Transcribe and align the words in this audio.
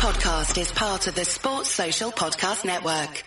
podcast 0.00 0.58
is 0.58 0.72
part 0.72 1.06
of 1.08 1.14
the 1.14 1.26
Sports 1.26 1.68
Social 1.68 2.10
Podcast 2.10 2.64
Network. 2.64 3.22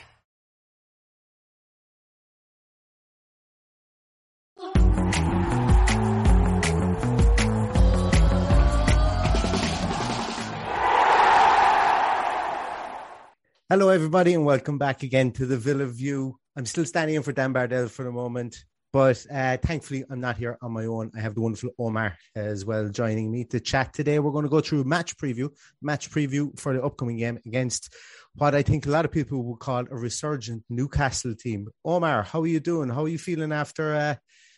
Hello, 13.69 13.89
everybody, 13.89 14.33
and 14.33 14.43
welcome 14.43 14.79
back 14.79 15.03
again 15.03 15.31
to 15.33 15.45
the 15.45 15.57
Villa 15.57 15.85
View. 15.85 16.39
I'm 16.55 16.65
still 16.65 16.85
standing 16.85 17.15
in 17.15 17.21
for 17.21 17.33
Dan 17.33 17.53
Bardell 17.53 17.87
for 17.87 18.03
the 18.03 18.11
moment, 18.11 18.65
but 18.93 19.25
uh, 19.33 19.57
thankfully, 19.57 20.05
I'm 20.09 20.21
not 20.21 20.37
here 20.37 20.57
on 20.61 20.71
my 20.71 20.85
own. 20.85 21.11
I 21.17 21.19
have 21.19 21.33
the 21.33 21.41
wonderful 21.41 21.71
Omar 21.79 22.15
as 22.35 22.63
well 22.63 22.87
joining 22.89 23.31
me 23.31 23.43
to 23.45 23.59
chat 23.59 23.91
today. 23.91 24.19
We're 24.19 24.31
going 24.31 24.43
to 24.43 24.49
go 24.49 24.61
through 24.61 24.83
match 24.83 25.17
preview, 25.17 25.49
match 25.81 26.11
preview 26.11 26.57
for 26.59 26.73
the 26.73 26.83
upcoming 26.83 27.17
game 27.17 27.39
against 27.45 27.91
what 28.35 28.53
I 28.53 28.61
think 28.61 28.85
a 28.85 28.91
lot 28.91 29.03
of 29.03 29.11
people 29.11 29.43
would 29.43 29.59
call 29.59 29.79
a 29.79 29.95
resurgent 29.95 30.63
Newcastle 30.69 31.33
team. 31.33 31.69
Omar, 31.83 32.21
how 32.21 32.41
are 32.41 32.47
you 32.47 32.59
doing? 32.59 32.89
How 32.89 33.05
are 33.05 33.09
you 33.09 33.17
feeling 33.17 33.51
after? 33.51 33.95
Uh, 33.95 34.15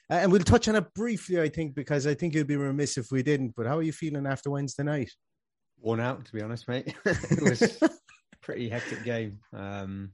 and 0.09 0.31
we'll 0.31 0.41
touch 0.41 0.67
on 0.67 0.75
it 0.75 0.93
briefly, 0.93 1.39
I 1.39 1.47
think, 1.47 1.73
because 1.73 2.05
I 2.05 2.13
think 2.13 2.35
it'd 2.35 2.45
be 2.45 2.57
remiss 2.57 2.97
if 2.97 3.11
we 3.11 3.23
didn't. 3.23 3.53
But 3.55 3.67
how 3.67 3.77
are 3.77 3.83
you 3.83 3.93
feeling 3.93 4.27
after 4.27 4.51
Wednesday 4.51 4.83
night? 4.83 5.11
Worn 5.79 6.01
out, 6.01 6.25
to 6.25 6.33
be 6.33 6.41
honest, 6.41 6.67
mate. 6.67 6.93
it 7.05 7.41
was 7.41 7.79
pretty 8.41 8.67
hectic 8.67 9.03
game. 9.05 9.39
Um, 9.53 10.11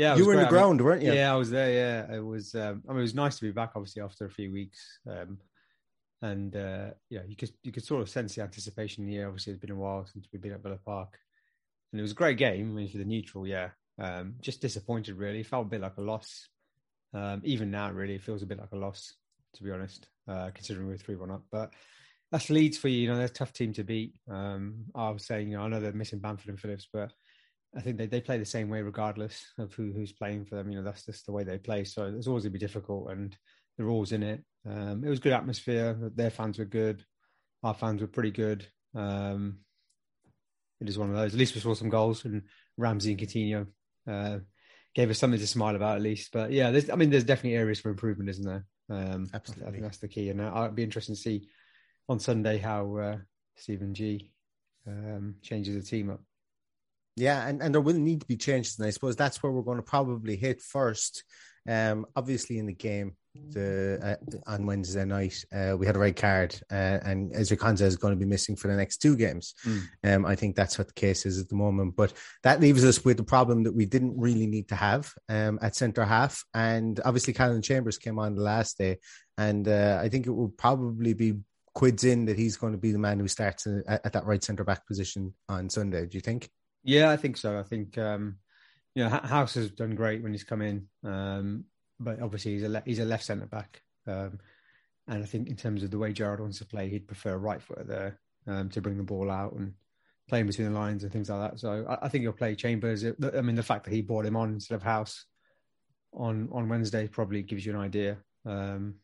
yeah, 0.00 0.16
you 0.16 0.24
were 0.24 0.32
great. 0.32 0.44
in 0.44 0.48
the 0.48 0.48
I 0.48 0.50
mean, 0.50 0.60
ground, 0.60 0.80
weren't 0.80 1.02
you? 1.02 1.12
Yeah, 1.12 1.32
I 1.32 1.36
was 1.36 1.50
there. 1.50 1.70
Yeah, 1.72 2.16
it 2.16 2.24
was. 2.24 2.54
Um, 2.54 2.82
I 2.88 2.92
mean, 2.92 3.00
it 3.00 3.02
was 3.02 3.14
nice 3.14 3.36
to 3.36 3.42
be 3.42 3.50
back, 3.50 3.72
obviously, 3.76 4.00
after 4.00 4.24
a 4.24 4.30
few 4.30 4.50
weeks. 4.50 4.98
Um, 5.06 5.38
and 6.22 6.56
uh, 6.56 6.90
yeah, 7.10 7.20
you 7.28 7.36
could 7.36 7.50
you 7.62 7.70
could 7.70 7.84
sort 7.84 8.00
of 8.00 8.08
sense 8.08 8.34
the 8.34 8.42
anticipation 8.42 9.06
here. 9.06 9.26
Obviously, 9.26 9.52
it's 9.52 9.60
been 9.60 9.70
a 9.70 9.76
while 9.76 10.06
since 10.06 10.26
we've 10.32 10.40
been 10.40 10.52
at 10.52 10.62
Villa 10.62 10.78
Park, 10.86 11.18
and 11.92 12.00
it 12.00 12.02
was 12.02 12.12
a 12.12 12.14
great 12.22 12.38
game. 12.38 12.70
I 12.70 12.72
mean, 12.72 12.88
for 12.88 12.98
the 12.98 13.04
neutral, 13.04 13.46
yeah. 13.46 13.70
Um, 13.98 14.36
just 14.40 14.62
disappointed, 14.62 15.16
really. 15.16 15.42
Felt 15.42 15.66
a 15.66 15.70
bit 15.70 15.82
like 15.82 15.98
a 15.98 16.02
loss. 16.02 16.48
Um, 17.12 17.42
even 17.44 17.70
now, 17.70 17.90
really, 17.90 18.14
it 18.14 18.22
feels 18.22 18.42
a 18.42 18.46
bit 18.46 18.58
like 18.58 18.72
a 18.72 18.76
loss, 18.76 19.14
to 19.54 19.62
be 19.62 19.70
honest, 19.70 20.08
uh, 20.28 20.50
considering 20.54 20.86
we're 20.88 20.96
three 20.96 21.16
one 21.16 21.30
up. 21.30 21.42
But 21.52 21.74
that's 22.32 22.48
Leeds 22.48 22.78
for 22.78 22.88
you. 22.88 23.00
You 23.00 23.08
know, 23.08 23.16
they're 23.16 23.26
a 23.26 23.28
tough 23.28 23.52
team 23.52 23.74
to 23.74 23.84
beat. 23.84 24.14
Um, 24.30 24.86
I 24.94 25.10
was 25.10 25.26
saying, 25.26 25.50
you 25.50 25.58
know, 25.58 25.64
I 25.64 25.68
know 25.68 25.80
they're 25.80 25.92
missing 25.92 26.20
Bamford 26.20 26.48
and 26.48 26.60
Phillips, 26.60 26.88
but 26.90 27.12
I 27.76 27.80
think 27.80 27.98
they, 27.98 28.06
they 28.06 28.20
play 28.20 28.38
the 28.38 28.44
same 28.44 28.68
way 28.68 28.82
regardless 28.82 29.44
of 29.58 29.72
who, 29.74 29.92
who's 29.92 30.12
playing 30.12 30.44
for 30.44 30.56
them. 30.56 30.70
You 30.70 30.78
know, 30.78 30.84
that's 30.84 31.06
just 31.06 31.26
the 31.26 31.32
way 31.32 31.44
they 31.44 31.58
play. 31.58 31.84
So 31.84 32.04
it's 32.04 32.26
always 32.26 32.44
going 32.44 32.52
to 32.52 32.58
be 32.58 32.66
difficult, 32.66 33.10
and 33.10 33.36
they're 33.76 33.88
always 33.88 34.12
in 34.12 34.22
it. 34.22 34.42
Um, 34.68 35.04
it 35.04 35.08
was 35.08 35.20
good 35.20 35.32
atmosphere. 35.32 35.96
Their 36.14 36.30
fans 36.30 36.58
were 36.58 36.64
good. 36.64 37.04
Our 37.62 37.74
fans 37.74 38.00
were 38.00 38.08
pretty 38.08 38.32
good. 38.32 38.66
Um, 38.94 39.58
it 40.80 40.88
is 40.88 40.98
one 40.98 41.10
of 41.10 41.16
those. 41.16 41.32
At 41.32 41.38
least 41.38 41.54
we 41.54 41.60
saw 41.60 41.74
some 41.74 41.90
goals, 41.90 42.24
and 42.24 42.42
Ramsey 42.76 43.12
and 43.12 43.20
Coutinho 43.20 43.66
uh, 44.08 44.38
gave 44.94 45.10
us 45.10 45.18
something 45.18 45.38
to 45.38 45.46
smile 45.46 45.76
about 45.76 45.96
at 45.96 46.02
least. 46.02 46.30
But 46.32 46.50
yeah, 46.50 46.68
I 46.92 46.96
mean, 46.96 47.10
there's 47.10 47.24
definitely 47.24 47.56
areas 47.56 47.80
for 47.80 47.90
improvement, 47.90 48.30
isn't 48.30 48.46
there? 48.46 48.64
Um, 48.88 49.28
Absolutely. 49.32 49.66
I 49.66 49.70
think 49.70 49.82
that's 49.84 49.98
the 49.98 50.08
key. 50.08 50.30
And 50.30 50.42
I'd 50.42 50.74
be 50.74 50.82
interested 50.82 51.14
to 51.14 51.20
see 51.20 51.48
on 52.08 52.18
Sunday 52.18 52.58
how 52.58 52.96
uh, 52.96 53.16
Steven 53.56 53.94
G 53.94 54.32
um, 54.86 55.36
changes 55.42 55.76
the 55.76 55.82
team 55.82 56.10
up. 56.10 56.20
Yeah, 57.16 57.46
and, 57.46 57.62
and 57.62 57.74
there 57.74 57.80
will 57.80 57.98
need 57.98 58.20
to 58.20 58.26
be 58.26 58.36
changes, 58.36 58.78
and 58.78 58.86
I 58.86 58.90
suppose 58.90 59.16
that's 59.16 59.42
where 59.42 59.52
we're 59.52 59.62
going 59.62 59.78
to 59.78 59.82
probably 59.82 60.36
hit 60.36 60.60
first. 60.60 61.24
Um, 61.68 62.06
obviously, 62.16 62.58
in 62.58 62.66
the 62.66 62.72
game 62.72 63.16
the 63.50 63.98
uh, 64.02 64.50
on 64.50 64.66
Wednesday 64.66 65.04
night, 65.04 65.44
uh, 65.52 65.76
we 65.78 65.86
had 65.86 65.96
a 65.96 66.00
red 66.00 66.16
card, 66.16 66.58
uh, 66.70 66.98
and 67.04 67.32
Ezri 67.32 67.56
Konsa 67.56 67.82
is 67.82 67.96
going 67.96 68.12
to 68.12 68.18
be 68.18 68.24
missing 68.26 68.56
for 68.56 68.68
the 68.68 68.76
next 68.76 68.98
two 68.98 69.16
games. 69.16 69.54
Mm. 69.64 69.82
Um, 70.04 70.26
I 70.26 70.34
think 70.34 70.56
that's 70.56 70.78
what 70.78 70.88
the 70.88 70.94
case 70.94 71.26
is 71.26 71.38
at 71.38 71.48
the 71.48 71.54
moment. 71.54 71.96
But 71.96 72.12
that 72.42 72.60
leaves 72.60 72.84
us 72.84 73.04
with 73.04 73.18
the 73.18 73.24
problem 73.24 73.64
that 73.64 73.74
we 73.74 73.86
didn't 73.86 74.18
really 74.18 74.46
need 74.46 74.68
to 74.68 74.74
have 74.74 75.12
um, 75.28 75.58
at 75.62 75.76
centre 75.76 76.04
half, 76.04 76.44
and 76.54 77.00
obviously, 77.04 77.32
Calvin 77.32 77.62
Chambers 77.62 77.98
came 77.98 78.18
on 78.18 78.34
the 78.34 78.42
last 78.42 78.78
day, 78.78 78.98
and 79.38 79.68
uh, 79.68 80.00
I 80.02 80.08
think 80.08 80.26
it 80.26 80.32
will 80.32 80.48
probably 80.48 81.14
be 81.14 81.34
quids 81.74 82.04
in 82.04 82.24
that 82.24 82.38
he's 82.38 82.56
going 82.56 82.72
to 82.72 82.78
be 82.78 82.90
the 82.90 82.98
man 82.98 83.20
who 83.20 83.28
starts 83.28 83.66
at, 83.66 84.04
at 84.04 84.12
that 84.12 84.26
right 84.26 84.42
centre 84.42 84.64
back 84.64 84.86
position 84.86 85.34
on 85.48 85.70
Sunday. 85.70 86.06
Do 86.06 86.16
you 86.16 86.20
think? 86.20 86.50
Yeah, 86.82 87.10
I 87.10 87.16
think 87.16 87.36
so. 87.36 87.58
I 87.58 87.62
think 87.62 87.98
um, 87.98 88.36
you 88.94 89.04
know 89.04 89.10
Hause 89.10 89.54
has 89.54 89.70
done 89.70 89.94
great 89.94 90.22
when 90.22 90.32
he's 90.32 90.44
come 90.44 90.62
in, 90.62 90.88
um, 91.04 91.64
but 91.98 92.20
obviously 92.20 92.52
he's 92.52 92.62
a 92.62 92.68
le- 92.68 92.82
he's 92.84 92.98
a 92.98 93.04
left 93.04 93.24
centre 93.24 93.46
back, 93.46 93.82
um, 94.06 94.38
and 95.06 95.22
I 95.22 95.26
think 95.26 95.48
in 95.48 95.56
terms 95.56 95.82
of 95.82 95.90
the 95.90 95.98
way 95.98 96.12
Gerrard 96.12 96.40
wants 96.40 96.58
to 96.58 96.66
play, 96.66 96.88
he'd 96.88 97.06
prefer 97.06 97.36
right 97.36 97.60
footer 97.60 97.84
there 97.84 98.20
um, 98.46 98.70
to 98.70 98.80
bring 98.80 98.96
the 98.96 99.02
ball 99.02 99.30
out 99.30 99.52
and 99.52 99.74
playing 100.28 100.46
between 100.46 100.72
the 100.72 100.78
lines 100.78 101.02
and 101.02 101.12
things 101.12 101.28
like 101.28 101.50
that. 101.50 101.60
So 101.60 101.84
I, 101.88 102.06
I 102.06 102.08
think 102.08 102.22
he'll 102.22 102.32
play 102.32 102.54
Chambers. 102.54 103.04
I 103.04 103.40
mean, 103.40 103.56
the 103.56 103.62
fact 103.62 103.84
that 103.84 103.92
he 103.92 104.00
brought 104.02 104.26
him 104.26 104.36
on 104.36 104.54
instead 104.54 104.76
of 104.76 104.82
Hause 104.82 105.26
on 106.12 106.48
on 106.52 106.68
Wednesday 106.68 107.06
probably 107.08 107.42
gives 107.42 107.66
you 107.66 107.72
an 107.72 107.80
idea. 107.80 108.16
Um, 108.46 108.94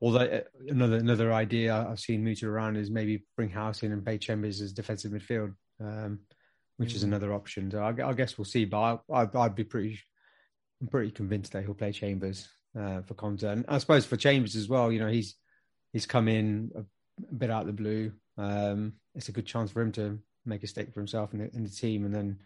although 0.00 0.20
uh, 0.20 0.40
another 0.68 0.96
another 0.96 1.32
idea 1.34 1.74
I've 1.76 2.00
seen 2.00 2.24
mooted 2.24 2.48
around 2.48 2.76
is 2.76 2.90
maybe 2.90 3.24
bring 3.36 3.50
Hause 3.50 3.82
in 3.82 3.92
and 3.92 4.04
play 4.04 4.16
Chambers 4.16 4.62
as 4.62 4.72
defensive 4.72 5.12
midfield. 5.12 5.54
Um, 5.80 6.20
which 6.80 6.94
is 6.94 7.02
another 7.02 7.34
option. 7.34 7.70
So 7.70 7.78
I, 7.78 8.08
I 8.08 8.14
guess 8.14 8.38
we'll 8.38 8.46
see. 8.46 8.64
But 8.64 9.02
I, 9.12 9.24
would 9.24 9.54
be 9.54 9.64
pretty, 9.64 10.00
I'm 10.80 10.88
pretty 10.88 11.10
convinced 11.10 11.52
that 11.52 11.62
he'll 11.62 11.74
play 11.74 11.92
Chambers 11.92 12.48
uh, 12.74 13.02
for 13.02 13.12
Konsa, 13.12 13.52
and 13.52 13.66
I 13.68 13.76
suppose 13.76 14.06
for 14.06 14.16
Chambers 14.16 14.56
as 14.56 14.66
well. 14.66 14.90
You 14.90 15.00
know, 15.00 15.08
he's 15.08 15.34
he's 15.92 16.06
come 16.06 16.26
in 16.26 16.70
a, 16.74 17.34
bit 17.34 17.50
out 17.50 17.62
of 17.62 17.66
the 17.66 17.74
blue. 17.74 18.12
Um, 18.38 18.94
it's 19.14 19.28
a 19.28 19.32
good 19.32 19.44
chance 19.44 19.70
for 19.70 19.82
him 19.82 19.92
to 19.92 20.18
make 20.46 20.62
a 20.62 20.66
stake 20.66 20.94
for 20.94 21.00
himself 21.00 21.32
and 21.32 21.42
the, 21.42 21.54
in 21.54 21.64
the 21.64 21.68
team, 21.68 22.06
and 22.06 22.14
then 22.14 22.38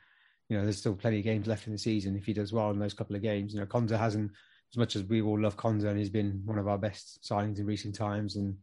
you 0.48 0.58
know 0.58 0.64
there's 0.64 0.78
still 0.78 0.96
plenty 0.96 1.18
of 1.18 1.24
games 1.24 1.46
left 1.46 1.68
in 1.68 1.72
the 1.72 1.78
season. 1.78 2.16
If 2.16 2.26
he 2.26 2.32
does 2.32 2.52
well 2.52 2.72
in 2.72 2.80
those 2.80 2.94
couple 2.94 3.14
of 3.14 3.22
games, 3.22 3.54
you 3.54 3.60
know, 3.60 3.66
Konsa 3.66 3.96
hasn't 3.96 4.32
as 4.72 4.76
much 4.76 4.96
as 4.96 5.04
we 5.04 5.22
all 5.22 5.40
love 5.40 5.56
Konsa, 5.56 5.90
and 5.90 5.98
he's 5.98 6.10
been 6.10 6.42
one 6.44 6.58
of 6.58 6.66
our 6.66 6.78
best 6.78 7.20
signings 7.22 7.60
in 7.60 7.66
recent 7.66 7.94
times 7.94 8.34
and 8.34 8.56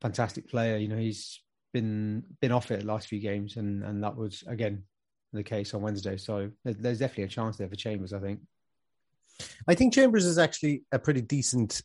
fantastic 0.00 0.48
player. 0.50 0.76
You 0.76 0.88
know, 0.88 0.98
he's 0.98 1.40
been 1.72 2.24
been 2.40 2.50
off 2.50 2.72
it 2.72 2.80
the 2.80 2.86
last 2.86 3.06
few 3.06 3.20
games, 3.20 3.58
and 3.58 3.84
and 3.84 4.02
that 4.02 4.16
was 4.16 4.42
again 4.48 4.82
the 5.36 5.44
case 5.44 5.74
on 5.74 5.82
Wednesday. 5.82 6.16
So 6.16 6.50
there's 6.64 6.98
definitely 6.98 7.24
a 7.24 7.28
chance 7.28 7.56
there 7.56 7.68
for 7.68 7.76
Chambers, 7.76 8.12
I 8.12 8.20
think. 8.20 8.40
I 9.68 9.74
think 9.74 9.94
Chambers 9.94 10.26
is 10.26 10.38
actually 10.38 10.84
a 10.92 10.98
pretty 10.98 11.20
decent. 11.20 11.82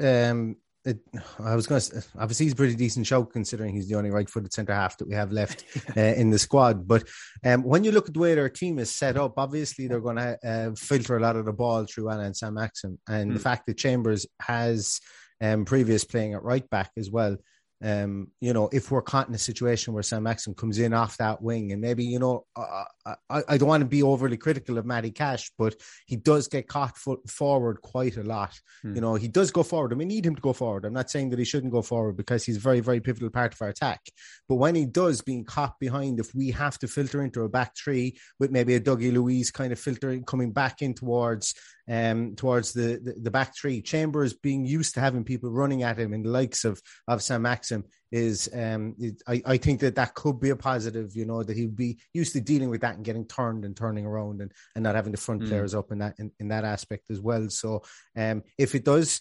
Um, 0.00 0.56
it, 0.84 0.98
I 1.38 1.54
was 1.54 1.66
going 1.66 1.80
to 1.80 2.04
obviously 2.18 2.46
he's 2.46 2.52
a 2.52 2.56
pretty 2.56 2.74
decent 2.74 3.06
show 3.06 3.24
considering 3.24 3.74
he's 3.74 3.88
the 3.88 3.96
only 3.96 4.10
right-footed 4.10 4.52
centre 4.52 4.72
half 4.72 4.96
that 4.98 5.08
we 5.08 5.14
have 5.14 5.32
left 5.32 5.64
uh, 5.96 6.00
in 6.00 6.30
the 6.30 6.38
squad. 6.38 6.86
But 6.86 7.04
um, 7.44 7.62
when 7.62 7.84
you 7.84 7.92
look 7.92 8.08
at 8.08 8.14
the 8.14 8.20
way 8.20 8.34
their 8.34 8.48
team 8.48 8.78
is 8.78 8.94
set 8.94 9.16
up, 9.16 9.34
obviously 9.36 9.86
they're 9.86 10.00
going 10.00 10.16
to 10.16 10.38
uh, 10.44 10.74
filter 10.76 11.16
a 11.16 11.20
lot 11.20 11.36
of 11.36 11.44
the 11.44 11.52
ball 11.52 11.84
through 11.84 12.10
Anna 12.10 12.22
and 12.22 12.36
Saint-Maximin, 12.36 12.98
and 13.08 13.30
mm. 13.30 13.34
the 13.34 13.40
fact 13.40 13.66
that 13.66 13.76
Chambers 13.76 14.26
has 14.40 15.00
um, 15.40 15.64
previous 15.64 16.04
playing 16.04 16.34
at 16.34 16.42
right 16.42 16.68
back 16.70 16.90
as 16.96 17.10
well 17.10 17.36
um, 17.82 18.28
you 18.40 18.52
know, 18.52 18.68
if 18.72 18.90
we're 18.90 19.02
caught 19.02 19.28
in 19.28 19.34
a 19.34 19.38
situation 19.38 19.94
where 19.94 20.02
Saint-Maximin 20.02 20.56
comes 20.56 20.78
in 20.78 20.92
off 20.92 21.16
that 21.18 21.40
wing, 21.40 21.72
and 21.72 21.80
maybe, 21.80 22.04
you 22.04 22.18
know, 22.18 22.44
I, 22.56 22.84
I, 23.30 23.42
I 23.48 23.58
don't 23.58 23.68
want 23.68 23.82
to 23.82 23.88
be 23.88 24.02
overly 24.02 24.36
critical 24.36 24.78
of 24.78 24.86
Matty 24.86 25.12
Cash, 25.12 25.52
but 25.56 25.76
he 26.06 26.16
does 26.16 26.48
get 26.48 26.66
caught 26.66 26.96
forward 27.28 27.80
quite 27.80 28.16
a 28.16 28.24
lot. 28.24 28.58
Hmm. 28.82 28.94
You 28.96 29.00
know, 29.00 29.14
he 29.14 29.28
does 29.28 29.50
go 29.50 29.62
forward, 29.62 29.92
and 29.92 29.98
we 29.98 30.04
need 30.04 30.26
him 30.26 30.34
to 30.34 30.42
go 30.42 30.52
forward. 30.52 30.84
I'm 30.84 30.92
not 30.92 31.10
saying 31.10 31.30
that 31.30 31.38
he 31.38 31.44
shouldn't 31.44 31.72
go 31.72 31.82
forward 31.82 32.16
because 32.16 32.44
he's 32.44 32.56
a 32.56 32.60
very, 32.60 32.80
very 32.80 33.00
pivotal 33.00 33.30
part 33.30 33.54
of 33.54 33.62
our 33.62 33.68
attack. 33.68 34.00
But 34.48 34.56
when 34.56 34.74
he 34.74 34.84
does, 34.84 35.22
being 35.22 35.44
caught 35.44 35.78
behind, 35.78 36.18
if 36.18 36.34
we 36.34 36.50
have 36.50 36.78
to 36.80 36.88
filter 36.88 37.22
into 37.22 37.42
a 37.42 37.48
back 37.48 37.76
three 37.76 38.18
with 38.40 38.50
maybe 38.50 38.74
a 38.74 38.80
Douglas 38.80 39.12
Luiz 39.12 39.50
kind 39.50 39.72
of 39.72 39.78
filtering 39.78 40.24
coming 40.24 40.52
back 40.52 40.82
in 40.82 40.94
towards 40.94 41.54
um, 41.88 42.34
towards 42.36 42.72
the, 42.72 43.00
the, 43.02 43.14
the 43.22 43.30
back 43.30 43.56
three. 43.56 43.80
Chambers 43.80 44.34
being 44.34 44.64
used 44.66 44.94
to 44.94 45.00
having 45.00 45.24
people 45.24 45.50
running 45.50 45.82
at 45.82 45.98
him 45.98 46.12
in 46.12 46.22
the 46.22 46.30
likes 46.30 46.64
of 46.64 46.80
of 47.06 47.22
Saint-Maximin 47.22 47.84
is 48.10 48.48
um, 48.54 48.94
it, 48.98 49.22
I, 49.26 49.42
I 49.44 49.56
think 49.56 49.80
that 49.80 49.96
that 49.96 50.14
could 50.14 50.40
be 50.40 50.50
a 50.50 50.56
positive. 50.56 51.16
You 51.16 51.24
know 51.24 51.42
that 51.42 51.56
he'd 51.56 51.76
be 51.76 51.98
used 52.12 52.32
to 52.34 52.40
dealing 52.40 52.70
with 52.70 52.80
that 52.82 52.96
and 52.96 53.04
getting 53.04 53.26
turned 53.26 53.64
and 53.64 53.76
turning 53.76 54.06
around 54.06 54.40
and, 54.40 54.52
and 54.74 54.82
not 54.82 54.94
having 54.94 55.12
the 55.12 55.18
front 55.18 55.42
mm. 55.42 55.48
players 55.48 55.74
up 55.74 55.92
in 55.92 55.98
that 55.98 56.14
in, 56.18 56.30
in 56.38 56.48
that 56.48 56.64
aspect 56.64 57.10
as 57.10 57.20
well. 57.20 57.48
So 57.50 57.82
um, 58.16 58.42
if 58.56 58.74
it 58.74 58.84
does 58.84 59.20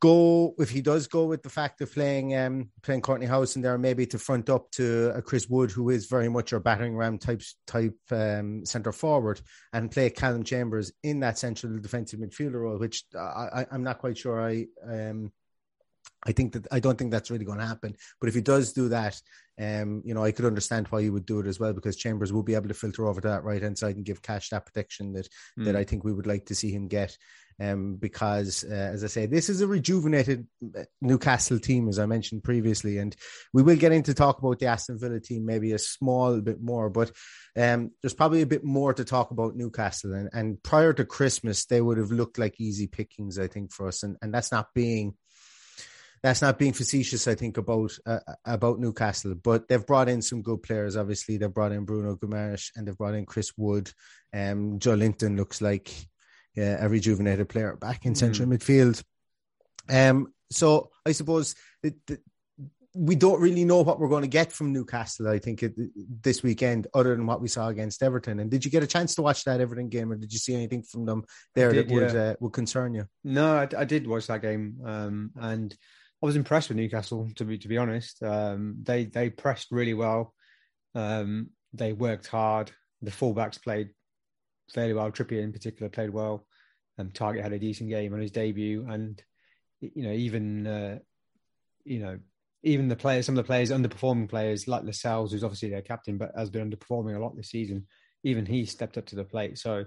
go 0.00 0.54
if 0.58 0.68
he 0.68 0.82
does 0.82 1.06
go 1.06 1.24
with 1.24 1.42
the 1.42 1.48
fact 1.48 1.80
of 1.80 1.92
playing 1.92 2.36
um 2.36 2.70
playing 2.82 3.00
Kortney 3.00 3.26
Hause 3.26 3.56
in 3.56 3.62
there 3.62 3.78
maybe 3.78 4.06
to 4.06 4.18
front 4.18 4.50
up 4.50 4.70
to 4.72 5.12
a 5.14 5.22
Chris 5.22 5.48
Wood 5.48 5.70
who 5.70 5.90
is 5.90 6.06
very 6.06 6.28
much 6.28 6.52
a 6.52 6.60
battering 6.60 6.96
ram 6.96 7.18
type 7.18 7.42
type 7.66 7.96
um 8.10 8.64
centre 8.66 8.92
forward 8.92 9.40
and 9.72 9.90
play 9.90 10.10
Calum 10.10 10.44
Chambers 10.44 10.92
in 11.02 11.20
that 11.20 11.38
central 11.38 11.78
defensive 11.78 12.20
midfielder 12.20 12.60
role 12.60 12.78
which 12.78 13.04
I, 13.14 13.60
I 13.60 13.66
I'm 13.72 13.82
not 13.84 13.98
quite 13.98 14.18
sure 14.18 14.40
I 14.40 14.66
um 14.86 15.32
I 16.26 16.32
think 16.32 16.54
that 16.54 16.66
I 16.72 16.80
don't 16.80 16.98
think 16.98 17.10
that's 17.10 17.30
really 17.30 17.44
going 17.44 17.58
to 17.58 17.66
happen. 17.66 17.94
But 18.20 18.28
if 18.28 18.34
he 18.34 18.40
does 18.40 18.72
do 18.72 18.88
that, 18.88 19.20
um, 19.60 20.02
you 20.04 20.14
know, 20.14 20.24
I 20.24 20.32
could 20.32 20.44
understand 20.44 20.88
why 20.88 21.02
he 21.02 21.10
would 21.10 21.24
do 21.24 21.40
it 21.40 21.46
as 21.46 21.58
well 21.58 21.72
because 21.72 21.96
Chambers 21.96 22.32
will 22.32 22.42
be 22.42 22.54
able 22.54 22.68
to 22.68 22.74
filter 22.74 23.06
over 23.06 23.20
to 23.20 23.28
that 23.28 23.44
right 23.44 23.62
hand 23.62 23.78
side 23.78 23.96
and 23.96 24.04
give 24.04 24.22
Cash 24.22 24.50
that 24.50 24.66
protection 24.66 25.12
that 25.14 25.28
mm. 25.58 25.64
that 25.64 25.76
I 25.76 25.84
think 25.84 26.04
we 26.04 26.12
would 26.12 26.26
like 26.26 26.46
to 26.46 26.54
see 26.54 26.70
him 26.70 26.88
get. 26.88 27.16
um, 27.58 27.96
because, 27.96 28.64
uh, 28.64 28.74
as 28.74 29.02
I 29.02 29.06
say, 29.06 29.26
this 29.26 29.48
is 29.48 29.60
a 29.60 29.66
rejuvenated 29.66 30.46
uh, 30.76 30.82
Newcastle 31.00 31.58
team, 31.58 31.88
as 31.88 31.98
I 31.98 32.06
mentioned 32.06 32.44
previously, 32.44 32.98
and 32.98 33.16
we 33.52 33.62
will 33.62 33.76
get 33.76 33.92
into 33.92 34.12
talk 34.14 34.38
about 34.38 34.58
the 34.58 34.66
Aston 34.66 34.98
Villa 34.98 35.20
team 35.20 35.46
maybe 35.46 35.72
a 35.72 35.78
small 35.78 36.40
bit 36.40 36.60
more, 36.60 36.90
but 36.90 37.12
um, 37.56 37.92
there's 38.02 38.14
probably 38.14 38.42
a 38.42 38.46
bit 38.46 38.64
more 38.64 38.92
to 38.92 39.04
talk 39.04 39.30
about 39.30 39.56
Newcastle. 39.56 40.12
And, 40.12 40.28
and 40.32 40.62
prior 40.62 40.92
to 40.92 41.04
Christmas, 41.04 41.64
they 41.64 41.80
would 41.80 41.98
have 41.98 42.10
looked 42.10 42.38
like 42.38 42.60
easy 42.60 42.88
pickings, 42.88 43.38
I 43.38 43.46
think, 43.46 43.72
for 43.72 43.88
us, 43.88 44.02
and, 44.02 44.16
and 44.20 44.34
that's 44.34 44.52
not 44.52 44.74
being 44.74 45.14
that's 46.22 46.42
not 46.42 46.58
being 46.58 46.72
facetious. 46.72 47.28
I 47.28 47.34
think 47.34 47.56
about 47.56 47.92
uh, 48.06 48.20
about 48.44 48.80
Newcastle, 48.80 49.34
but 49.34 49.68
they've 49.68 49.86
brought 49.86 50.08
in 50.08 50.22
some 50.22 50.42
good 50.42 50.62
players. 50.62 50.96
Obviously, 50.96 51.36
they've 51.36 51.52
brought 51.52 51.72
in 51.72 51.84
Bruno 51.84 52.16
Guimaraes 52.16 52.70
and 52.76 52.86
they've 52.86 52.96
brought 52.96 53.14
in 53.14 53.26
Chris 53.26 53.52
Wood. 53.56 53.90
Um, 54.32 54.78
Joelinton 54.78 55.36
looks 55.36 55.60
like 55.60 55.92
yeah, 56.54 56.84
a 56.84 56.88
rejuvenated 56.88 57.48
player 57.48 57.76
back 57.76 58.06
in 58.06 58.14
central 58.14 58.48
mm. 58.48 58.56
midfield. 58.56 59.02
Um, 59.88 60.32
so 60.50 60.90
I 61.04 61.12
suppose 61.12 61.54
it, 61.82 61.94
it, 62.08 62.20
we 62.94 63.14
don't 63.14 63.40
really 63.40 63.64
know 63.64 63.82
what 63.82 64.00
we're 64.00 64.08
going 64.08 64.22
to 64.22 64.28
get 64.28 64.52
from 64.52 64.72
Newcastle. 64.72 65.28
I 65.28 65.38
think 65.38 65.62
it, 65.62 65.74
this 66.22 66.42
weekend, 66.42 66.86
other 66.94 67.14
than 67.14 67.26
what 67.26 67.42
we 67.42 67.48
saw 67.48 67.68
against 67.68 68.02
Everton. 68.02 68.40
And 68.40 68.50
did 68.50 68.64
you 68.64 68.70
get 68.70 68.82
a 68.82 68.86
chance 68.86 69.14
to 69.16 69.22
watch 69.22 69.44
that 69.44 69.60
Everton 69.60 69.90
game, 69.90 70.10
or 70.10 70.16
did 70.16 70.32
you 70.32 70.38
see 70.38 70.54
anything 70.54 70.82
from 70.82 71.04
them 71.04 71.24
there 71.54 71.72
did, 71.72 71.88
that 71.88 71.94
would 71.94 72.12
yeah. 72.14 72.20
uh, 72.20 72.34
would 72.40 72.52
concern 72.52 72.94
you? 72.94 73.06
No, 73.22 73.54
I, 73.54 73.68
I 73.76 73.84
did 73.84 74.06
watch 74.06 74.26
that 74.28 74.40
game, 74.40 74.78
um, 74.84 75.30
and 75.36 75.76
I 76.26 76.34
was 76.34 76.34
impressed 76.34 76.70
with 76.70 76.76
Newcastle. 76.76 77.30
To 77.36 77.44
be 77.44 77.56
to 77.56 77.68
be 77.68 77.78
honest, 77.78 78.20
um, 78.20 78.78
they 78.82 79.04
they 79.04 79.30
pressed 79.30 79.68
really 79.70 79.94
well. 79.94 80.34
Um, 80.92 81.50
they 81.72 81.92
worked 81.92 82.26
hard. 82.26 82.72
The 83.00 83.12
fullbacks 83.12 83.62
played 83.62 83.90
fairly 84.74 84.92
well. 84.92 85.12
Trippier 85.12 85.40
in 85.40 85.52
particular 85.52 85.88
played 85.88 86.10
well. 86.10 86.44
Um, 86.98 87.10
Targett 87.10 87.44
had 87.44 87.52
a 87.52 87.60
decent 87.60 87.90
game 87.90 88.12
on 88.12 88.18
his 88.18 88.32
debut, 88.32 88.84
and 88.90 89.22
you 89.80 90.02
know 90.02 90.10
even 90.10 90.66
uh, 90.66 90.98
you 91.84 92.00
know 92.00 92.18
even 92.64 92.88
the 92.88 92.96
players, 92.96 93.24
some 93.24 93.38
of 93.38 93.44
the 93.44 93.46
players, 93.46 93.70
underperforming 93.70 94.28
players 94.28 94.66
like 94.66 94.82
Lascelles, 94.82 95.30
who's 95.30 95.44
obviously 95.44 95.70
their 95.70 95.80
captain, 95.80 96.18
but 96.18 96.32
has 96.36 96.50
been 96.50 96.68
underperforming 96.68 97.14
a 97.14 97.20
lot 97.20 97.36
this 97.36 97.50
season. 97.50 97.86
Even 98.24 98.44
he 98.44 98.66
stepped 98.66 98.98
up 98.98 99.06
to 99.06 99.14
the 99.14 99.22
plate. 99.22 99.58
So, 99.58 99.84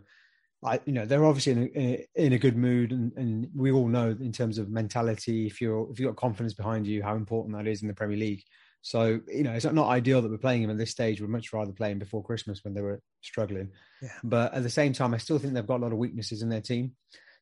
I, 0.63 0.79
you 0.85 0.93
know, 0.93 1.05
they're 1.05 1.25
obviously 1.25 1.53
in 1.53 1.71
a, 1.75 2.05
in 2.15 2.33
a 2.33 2.37
good 2.37 2.57
mood, 2.57 2.91
and, 2.91 3.13
and, 3.15 3.47
we 3.55 3.71
all 3.71 3.87
know 3.87 4.09
in 4.09 4.33
terms 4.33 4.57
of 4.57 4.69
mentality, 4.69 5.47
if 5.47 5.61
you're 5.61 5.89
if 5.91 5.99
you've 5.99 6.09
got 6.09 6.19
confidence 6.19 6.53
behind 6.53 6.85
you, 6.85 7.01
how 7.01 7.15
important 7.15 7.55
that 7.55 7.67
is 7.67 7.81
in 7.81 7.87
the 7.87 7.93
Premier 7.93 8.17
League. 8.17 8.43
So, 8.81 9.19
you 9.27 9.43
know, 9.43 9.51
it's 9.51 9.65
not 9.65 9.87
ideal 9.87 10.21
that 10.21 10.31
we're 10.31 10.37
playing 10.37 10.61
them 10.61 10.71
at 10.71 10.77
this 10.77 10.91
stage. 10.91 11.19
We'd 11.19 11.29
much 11.29 11.51
rather 11.51 11.71
play 11.71 11.89
them 11.89 11.99
before 11.99 12.23
Christmas 12.23 12.63
when 12.63 12.73
they 12.73 12.81
were 12.81 13.01
struggling. 13.21 13.71
Yeah. 14.01 14.09
But 14.23 14.53
at 14.53 14.63
the 14.63 14.69
same 14.69 14.93
time, 14.93 15.13
I 15.13 15.17
still 15.17 15.37
think 15.37 15.53
they've 15.53 15.67
got 15.67 15.81
a 15.81 15.83
lot 15.83 15.91
of 15.91 15.97
weaknesses 15.97 16.41
in 16.41 16.49
their 16.49 16.61
team. 16.61 16.93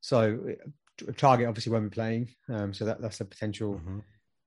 So, 0.02 0.56
Targett 1.00 1.48
obviously 1.48 1.72
won't 1.72 1.92
be 1.92 1.94
playing. 1.94 2.30
Um, 2.50 2.74
so 2.74 2.86
that 2.86 3.02
that's 3.02 3.22
a 3.22 3.26
potential. 3.26 3.76
Mm-hmm 3.76 4.00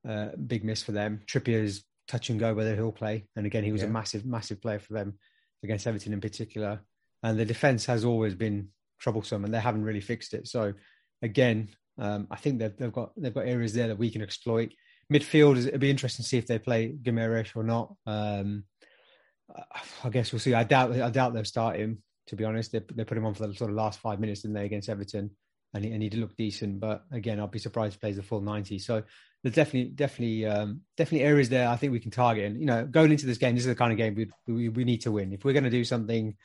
uh, 0.07 0.29
big 0.47 0.63
miss 0.63 0.83
for 0.83 0.91
them. 0.91 1.21
Trippier's 1.25 1.83
touch 2.07 2.29
and 2.29 2.39
go 2.39 2.53
whether 2.53 2.75
he'll 2.75 2.91
play, 2.91 3.27
and 3.35 3.45
again 3.45 3.63
he 3.63 3.71
was 3.71 3.81
yeah. 3.81 3.87
a 3.87 3.91
massive, 3.91 4.25
massive 4.25 4.61
player 4.61 4.79
for 4.79 4.93
them 4.93 5.17
against 5.63 5.87
Everton 5.87 6.13
in 6.13 6.21
particular. 6.21 6.81
And 7.23 7.39
the 7.39 7.45
defense 7.45 7.85
has 7.85 8.03
always 8.03 8.35
been 8.35 8.69
troublesome, 8.99 9.45
and 9.45 9.53
they 9.53 9.59
haven't 9.59 9.83
really 9.83 10.01
fixed 10.01 10.33
it. 10.33 10.47
So 10.47 10.73
again, 11.21 11.69
um, 11.97 12.27
I 12.31 12.35
think 12.37 12.59
they've, 12.59 12.75
they've 12.75 12.91
got 12.91 13.11
they've 13.17 13.33
got 13.33 13.47
areas 13.47 13.73
there 13.73 13.87
that 13.87 13.97
we 13.97 14.09
can 14.09 14.21
exploit. 14.21 14.73
Midfield, 15.11 15.65
it'll 15.65 15.79
be 15.79 15.89
interesting 15.89 16.23
to 16.23 16.29
see 16.29 16.37
if 16.37 16.47
they 16.47 16.57
play 16.57 16.93
Guimaraes 17.01 17.55
or 17.55 17.63
not. 17.63 17.93
Um, 18.05 18.63
I 20.03 20.09
guess 20.09 20.31
we'll 20.31 20.39
see. 20.39 20.53
I 20.53 20.63
doubt 20.63 20.93
I 20.93 21.09
doubt 21.09 21.33
they'll 21.33 21.43
start 21.43 21.77
him. 21.77 22.01
To 22.27 22.35
be 22.35 22.45
honest, 22.45 22.71
they, 22.71 22.81
they 22.95 23.03
put 23.03 23.17
him 23.17 23.25
on 23.25 23.33
for 23.33 23.45
the 23.45 23.53
sort 23.53 23.69
of 23.69 23.75
last 23.75 23.99
five 23.99 24.19
minutes, 24.19 24.41
didn't 24.41 24.55
they, 24.55 24.65
against 24.65 24.87
Everton? 24.87 25.31
And 25.73 25.83
he, 25.83 25.91
and 25.91 26.01
he 26.01 26.09
did 26.09 26.19
look 26.19 26.35
decent. 26.37 26.79
But 26.79 27.03
again, 27.11 27.39
I'll 27.39 27.47
be 27.47 27.59
surprised 27.59 27.95
if 27.95 27.95
he 27.95 28.05
plays 28.05 28.15
the 28.15 28.23
full 28.23 28.41
ninety. 28.41 28.79
So 28.79 29.03
there's 29.43 29.55
definitely 29.55 29.91
definitely 29.91 30.45
um, 30.45 30.81
definitely 30.95 31.25
areas 31.25 31.49
there 31.49 31.67
I 31.67 31.75
think 31.75 31.91
we 31.91 31.99
can 31.99 32.11
target. 32.11 32.45
And 32.45 32.59
you 32.59 32.65
know, 32.65 32.85
going 32.85 33.11
into 33.11 33.25
this 33.25 33.37
game, 33.37 33.55
this 33.55 33.65
is 33.65 33.69
the 33.69 33.75
kind 33.75 33.91
of 33.91 33.97
game 33.97 34.15
we 34.15 34.29
we, 34.47 34.69
we 34.69 34.83
need 34.85 35.01
to 35.01 35.11
win. 35.11 35.33
If 35.33 35.43
we're 35.43 35.53
going 35.53 35.65
to 35.65 35.69
do 35.69 35.83
something 35.83 36.35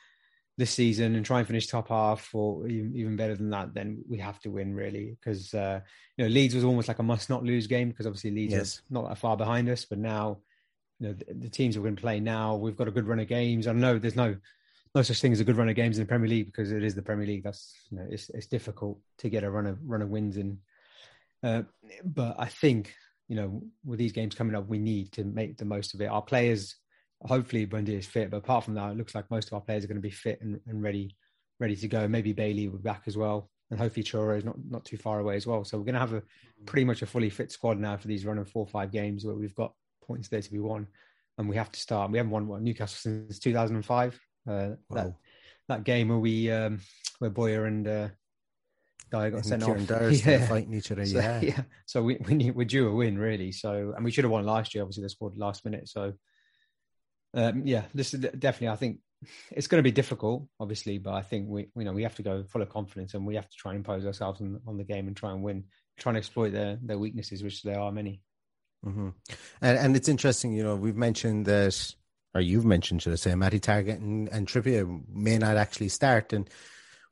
this 0.57 0.71
season 0.71 1.15
and 1.15 1.25
try 1.25 1.39
and 1.39 1.47
finish 1.47 1.67
top 1.67 1.89
half 1.89 2.33
or 2.33 2.67
even, 2.67 3.15
better 3.15 3.35
than 3.35 3.51
that, 3.51 3.73
then 3.73 4.03
we 4.09 4.17
have 4.17 4.39
to 4.39 4.49
win 4.49 4.73
really. 4.73 5.17
Because 5.19 5.53
uh, 5.53 5.81
you 6.17 6.25
know, 6.25 6.29
Leeds 6.29 6.55
was 6.55 6.63
almost 6.63 6.87
like 6.87 6.99
a 6.99 7.03
must 7.03 7.29
not 7.29 7.43
lose 7.43 7.67
game 7.67 7.89
because 7.89 8.07
obviously 8.07 8.31
Leeds 8.31 8.53
yes. 8.53 8.81
not 8.89 9.07
that 9.07 9.17
far 9.17 9.37
behind 9.37 9.69
us, 9.69 9.85
but 9.85 9.99
now 9.99 10.39
you 10.99 11.07
know 11.07 11.13
the, 11.13 11.33
the 11.33 11.49
teams 11.49 11.77
we're 11.77 11.83
going 11.83 11.95
to 11.95 12.01
play 12.01 12.19
now, 12.19 12.55
we've 12.55 12.77
got 12.77 12.87
a 12.87 12.91
good 12.91 13.07
run 13.07 13.19
of 13.19 13.27
games. 13.27 13.67
I 13.67 13.73
know 13.73 13.99
there's 13.99 14.15
no 14.15 14.35
no 14.95 15.01
such 15.03 15.21
thing 15.21 15.33
as 15.33 15.39
a 15.39 15.43
good 15.43 15.57
run 15.57 15.69
of 15.69 15.75
games 15.75 15.97
in 15.97 16.03
the 16.03 16.07
Premier 16.07 16.29
League 16.29 16.47
because 16.47 16.71
it 16.71 16.83
is 16.83 16.95
the 16.95 17.01
Premier 17.01 17.27
League. 17.27 17.43
That's 17.43 17.73
you 17.91 17.97
know 17.97 18.07
it's 18.09 18.29
it's 18.29 18.47
difficult 18.47 18.99
to 19.19 19.29
get 19.29 19.43
a 19.43 19.51
run 19.51 19.67
of 19.67 19.77
run 19.83 20.01
of 20.01 20.09
wins 20.09 20.37
in 20.37 20.59
uh, 21.43 21.63
but 22.03 22.35
I 22.39 22.45
think 22.45 22.95
you 23.27 23.35
know 23.35 23.61
with 23.85 23.99
these 23.99 24.11
games 24.11 24.35
coming 24.35 24.55
up, 24.55 24.67
we 24.67 24.79
need 24.79 25.11
to 25.13 25.23
make 25.23 25.57
the 25.57 25.65
most 25.65 25.93
of 25.93 26.01
it. 26.01 26.05
Our 26.05 26.21
players, 26.21 26.75
hopefully, 27.21 27.65
Buendía 27.65 27.97
is 27.97 28.05
fit, 28.05 28.29
but 28.29 28.37
apart 28.37 28.63
from 28.63 28.75
that, 28.75 28.91
it 28.91 28.97
looks 28.97 29.15
like 29.15 29.29
most 29.31 29.47
of 29.47 29.53
our 29.53 29.61
players 29.61 29.83
are 29.83 29.87
going 29.87 29.97
to 29.97 30.01
be 30.01 30.09
fit 30.09 30.39
and, 30.41 30.59
and 30.67 30.81
ready, 30.83 31.15
ready 31.59 31.75
to 31.75 31.87
go. 31.87 32.07
Maybe 32.07 32.33
Bailey 32.33 32.67
will 32.67 32.77
be 32.77 32.83
back 32.83 33.03
as 33.07 33.17
well, 33.17 33.49
and 33.71 33.79
hopefully 33.79 34.03
Traore 34.03 34.37
is 34.37 34.45
not 34.45 34.55
not 34.69 34.85
too 34.85 34.97
far 34.97 35.19
away 35.19 35.35
as 35.35 35.47
well. 35.47 35.63
So 35.63 35.77
we're 35.77 35.85
going 35.85 35.95
to 35.95 35.99
have 35.99 36.13
a 36.13 36.23
pretty 36.65 36.85
much 36.85 37.01
a 37.01 37.05
fully 37.05 37.29
fit 37.29 37.51
squad 37.51 37.79
now 37.79 37.97
for 37.97 38.07
these 38.07 38.25
running 38.25 38.45
four 38.45 38.63
or 38.63 38.67
five 38.67 38.91
games 38.91 39.25
where 39.25 39.35
we've 39.35 39.55
got 39.55 39.73
points 40.03 40.27
there 40.27 40.41
to 40.41 40.51
be 40.51 40.59
won, 40.59 40.87
and 41.37 41.49
we 41.49 41.55
have 41.55 41.71
to 41.71 41.79
start. 41.79 42.11
We 42.11 42.17
haven't 42.17 42.31
won 42.31 42.47
what, 42.47 42.61
Newcastle 42.61 42.97
since 42.97 43.39
2005. 43.39 44.19
Uh, 44.47 44.51
wow. 44.51 44.75
That 44.89 45.13
that 45.67 45.83
game 45.83 46.09
where 46.09 46.19
we 46.19 46.51
um, 46.51 46.79
where 47.19 47.29
Bowyer 47.29 47.65
and 47.65 47.87
uh, 47.87 48.07
Dyer 49.11 49.31
got 49.31 49.45
sent 49.45 49.63
Kieron 49.63 49.89
off. 49.91 50.25
yeah. 50.25 50.47
fighting 50.47 50.73
each 50.73 50.91
other. 50.91 51.05
So, 51.05 51.19
yeah, 51.19 51.41
yeah. 51.41 51.61
So 51.85 52.03
we 52.03 52.17
we 52.27 52.51
we're 52.51 52.65
due 52.65 52.89
a 52.89 52.93
win 52.93 53.17
really. 53.17 53.51
So 53.51 53.93
and 53.95 54.03
we 54.03 54.11
should 54.11 54.23
have 54.23 54.31
won 54.31 54.45
last 54.45 54.73
year. 54.73 54.83
Obviously, 54.83 55.03
they 55.03 55.09
scored 55.09 55.37
last 55.37 55.65
minute. 55.65 55.87
So 55.87 56.13
um, 57.37 57.61
yeah, 57.65 57.83
this 57.93 58.13
is 58.13 58.19
definitely. 58.19 58.69
I 58.69 58.75
think 58.75 58.99
it's 59.51 59.67
going 59.67 59.79
to 59.79 59.87
be 59.87 59.91
difficult, 59.91 60.47
obviously, 60.59 60.97
but 60.97 61.13
I 61.13 61.21
think 61.21 61.47
we 61.47 61.69
you 61.75 61.85
know 61.85 61.93
we 61.93 62.03
have 62.03 62.15
to 62.15 62.23
go 62.23 62.43
full 62.43 62.61
of 62.61 62.69
confidence 62.69 63.13
and 63.13 63.25
we 63.25 63.35
have 63.35 63.49
to 63.49 63.55
try 63.55 63.71
and 63.71 63.79
impose 63.79 64.05
ourselves 64.05 64.41
on, 64.41 64.59
on 64.67 64.77
the 64.77 64.83
game 64.83 65.07
and 65.07 65.15
try 65.15 65.31
and 65.31 65.41
win, 65.41 65.65
try 65.97 66.09
and 66.11 66.17
exploit 66.17 66.51
their 66.51 66.77
their 66.81 66.99
weaknesses, 66.99 67.43
which 67.43 67.63
there 67.63 67.79
are 67.79 67.91
many. 67.91 68.21
Mm-hmm. 68.85 69.09
And 69.61 69.77
and 69.77 69.95
it's 69.95 70.09
interesting, 70.09 70.53
you 70.53 70.63
know, 70.63 70.75
we've 70.75 70.95
mentioned 70.95 71.45
that, 71.45 71.95
or 72.35 72.41
you've 72.41 72.65
mentioned, 72.65 73.01
should 73.01 73.13
I 73.13 73.17
say, 73.17 73.35
Matty 73.35 73.59
Targett 73.59 73.99
and, 73.99 74.29
and 74.29 74.47
Trippier 74.47 75.01
may 75.07 75.37
not 75.37 75.57
actually 75.57 75.89
start 75.89 76.33
and 76.33 76.49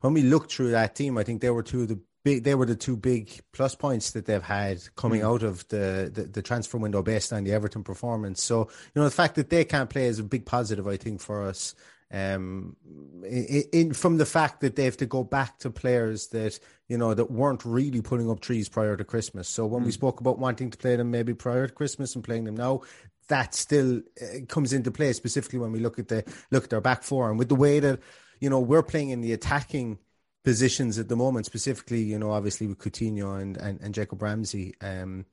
when 0.06 0.14
we 0.14 0.22
look 0.22 0.50
through 0.50 0.72
that 0.72 0.96
team, 0.96 1.18
I 1.18 1.24
think 1.24 1.42
they 1.42 1.50
were 1.50 1.64
two 1.64 1.82
of 1.82 1.88
the 1.88 2.00
big. 2.26 2.44
They 2.44 2.56
were 2.56 2.66
the 2.66 2.76
two 2.76 2.98
big 2.98 3.40
plus 3.54 3.76
points 3.76 4.12
that 4.12 4.26
they've 4.26 4.44
had 4.44 4.84
coming 4.96 5.22
mm. 5.22 5.34
out 5.34 5.44
of 5.44 5.66
the, 5.70 6.12
the, 6.14 6.24
the 6.24 6.42
transfer 6.42 6.78
window 6.78 7.02
based 7.02 7.32
on 7.32 7.46
the 7.46 7.54
Everton 7.54 7.84
performance. 7.84 8.44
So 8.44 8.68
you 8.94 9.00
know 9.00 9.06
the 9.06 9.12
fact 9.12 9.36
that 9.36 9.50
they 9.50 9.64
can't 9.64 9.90
play 9.90 10.08
is 10.08 10.20
a 10.20 10.24
big 10.24 10.46
positive, 10.46 10.88
I 10.88 10.98
think, 10.98 11.22
for 11.22 11.44
us. 11.44 11.74
Um, 12.12 12.76
in, 13.24 13.64
in 13.72 13.94
from 13.94 14.18
the 14.18 14.26
fact 14.26 14.62
that 14.62 14.76
they 14.76 14.86
have 14.86 14.98
to 14.98 15.06
go 15.06 15.24
back 15.24 15.60
to 15.60 15.70
players 15.70 16.28
that 16.28 16.60
you 16.88 16.98
know 16.98 17.14
that 17.14 17.32
weren't 17.32 17.64
really 17.64 18.02
putting 18.02 18.30
up 18.30 18.42
trees 18.42 18.68
prior 18.68 18.98
to 18.98 19.04
Christmas. 19.04 19.48
So 19.48 19.66
when 19.66 19.84
mm. 19.84 19.86
we 19.86 19.92
spoke 19.92 20.20
about 20.20 20.40
wanting 20.40 20.72
to 20.72 20.78
play 20.78 20.98
them 20.98 21.12
maybe 21.12 21.34
prior 21.34 21.68
to 21.68 21.74
Christmas 21.74 22.16
and 22.16 22.24
playing 22.24 22.44
them 22.44 22.58
now, 22.58 22.82
that 23.30 23.54
still 23.56 24.02
uh, 24.22 24.46
comes 24.50 24.74
into 24.74 24.92
play 24.92 25.14
specifically 25.14 25.60
when 25.60 25.72
we 25.72 25.80
look 25.80 26.00
at 26.00 26.10
the 26.10 26.24
look 26.52 26.66
at 26.66 26.70
their 26.72 26.82
back 26.82 27.04
four 27.04 27.30
and 27.30 27.40
with 27.40 27.50
the 27.50 27.56
way 27.56 27.80
that 27.80 28.00
you 28.40 28.50
know, 28.50 28.60
we're 28.60 28.84
playing 28.84 29.10
in 29.10 29.22
the 29.22 29.34
attacking 29.34 29.98
positions 30.46 30.98
at 30.98 31.10
the 31.10 31.16
moment, 31.18 31.46
specifically, 31.46 32.02
you 32.02 32.18
know, 32.18 32.32
obviously 32.32 32.68
with 32.68 32.78
Coutinho 32.78 33.42
and, 33.42 33.58
and, 33.58 33.82
and 33.82 33.94
Jacob 33.94 34.22
Ramsey. 34.22 34.76
Um, 34.80 35.26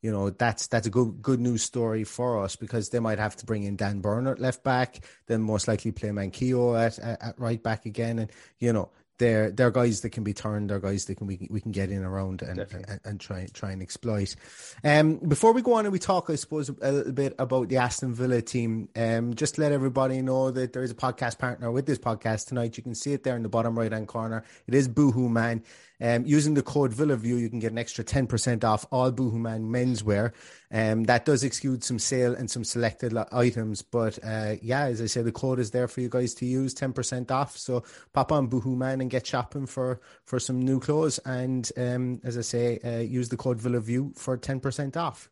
you 0.00 0.10
know, 0.10 0.30
that's 0.30 0.66
that's 0.68 0.86
a 0.86 0.90
good 0.90 1.20
good 1.20 1.40
news 1.40 1.62
story 1.62 2.04
for 2.04 2.42
us 2.42 2.56
because 2.56 2.88
they 2.88 3.00
might 3.00 3.18
have 3.18 3.36
to 3.36 3.44
bring 3.44 3.64
in 3.64 3.76
Dan 3.76 4.00
Burn 4.00 4.26
at 4.26 4.38
left 4.38 4.64
back, 4.64 5.04
then 5.26 5.42
most 5.42 5.68
likely 5.68 5.92
play 5.92 6.08
Manquillo 6.08 6.80
at, 6.80 6.98
at, 6.98 7.22
at 7.22 7.38
right 7.38 7.62
back 7.62 7.84
again. 7.84 8.18
And, 8.18 8.30
you 8.58 8.72
know, 8.72 8.88
they're 9.20 9.50
they're 9.50 9.70
guys 9.70 10.00
that 10.00 10.10
can 10.10 10.24
be 10.24 10.32
turned. 10.32 10.70
They're 10.70 10.80
guys 10.80 11.04
that 11.04 11.16
can 11.16 11.28
we 11.28 11.46
we 11.48 11.60
can 11.60 11.70
get 11.70 11.90
in 11.90 12.02
around 12.02 12.42
and 12.42 12.58
and, 12.58 13.00
and, 13.04 13.20
try 13.20 13.46
try 13.52 13.70
and 13.70 13.82
exploit. 13.82 14.34
Um, 14.82 15.16
before 15.16 15.52
we 15.52 15.62
go 15.62 15.74
on 15.74 15.84
and 15.84 15.92
we 15.92 16.00
talk, 16.00 16.30
I 16.30 16.34
suppose 16.34 16.70
a 16.70 16.90
little 16.90 17.12
bit 17.12 17.36
about 17.38 17.68
the 17.68 17.76
Aston 17.76 18.14
Villa 18.14 18.42
team. 18.42 18.88
Um, 18.96 19.34
just 19.34 19.58
let 19.58 19.70
everybody 19.70 20.22
know 20.22 20.50
that 20.50 20.72
there 20.72 20.82
is 20.82 20.90
a 20.90 20.94
podcast 20.94 21.38
partner 21.38 21.70
with 21.70 21.86
this 21.86 21.98
podcast 21.98 22.48
tonight. 22.48 22.76
You 22.76 22.82
can 22.82 22.96
see 22.96 23.12
it 23.12 23.22
there 23.22 23.36
in 23.36 23.42
the 23.42 23.48
bottom 23.48 23.78
right 23.78 23.92
hand 23.92 24.08
corner. 24.08 24.42
It 24.66 24.74
is 24.74 24.88
Boohoo 24.88 25.28
Man. 25.28 25.62
Um, 26.00 26.24
using 26.24 26.54
the 26.54 26.62
code 26.62 26.92
VillaView, 26.92 27.38
you 27.38 27.50
can 27.50 27.58
get 27.58 27.72
an 27.72 27.78
extra 27.78 28.02
10% 28.02 28.64
off 28.64 28.86
all 28.90 29.12
Boohooman 29.12 29.64
menswear. 29.64 30.32
Um, 30.72 31.04
that 31.04 31.24
does 31.24 31.44
exclude 31.44 31.84
some 31.84 31.98
sale 31.98 32.34
and 32.34 32.50
some 32.50 32.64
selected 32.64 33.16
items. 33.32 33.82
But 33.82 34.18
uh, 34.24 34.56
yeah, 34.62 34.84
as 34.84 35.02
I 35.02 35.06
said, 35.06 35.24
the 35.24 35.32
code 35.32 35.58
is 35.58 35.70
there 35.70 35.88
for 35.88 36.00
you 36.00 36.08
guys 36.08 36.34
to 36.34 36.46
use 36.46 36.74
10% 36.74 37.30
off. 37.30 37.56
So 37.56 37.84
pop 38.12 38.32
on 38.32 38.48
Boohooman 38.48 39.00
and 39.00 39.10
get 39.10 39.26
shopping 39.26 39.66
for, 39.66 40.00
for 40.24 40.40
some 40.40 40.60
new 40.60 40.80
clothes. 40.80 41.18
And 41.18 41.70
um, 41.76 42.20
as 42.24 42.38
I 42.38 42.42
say, 42.42 42.78
uh, 42.84 43.00
use 43.00 43.28
the 43.28 43.36
code 43.36 43.58
VillaView 43.58 44.16
for 44.16 44.38
10% 44.38 44.96
off. 44.96 45.28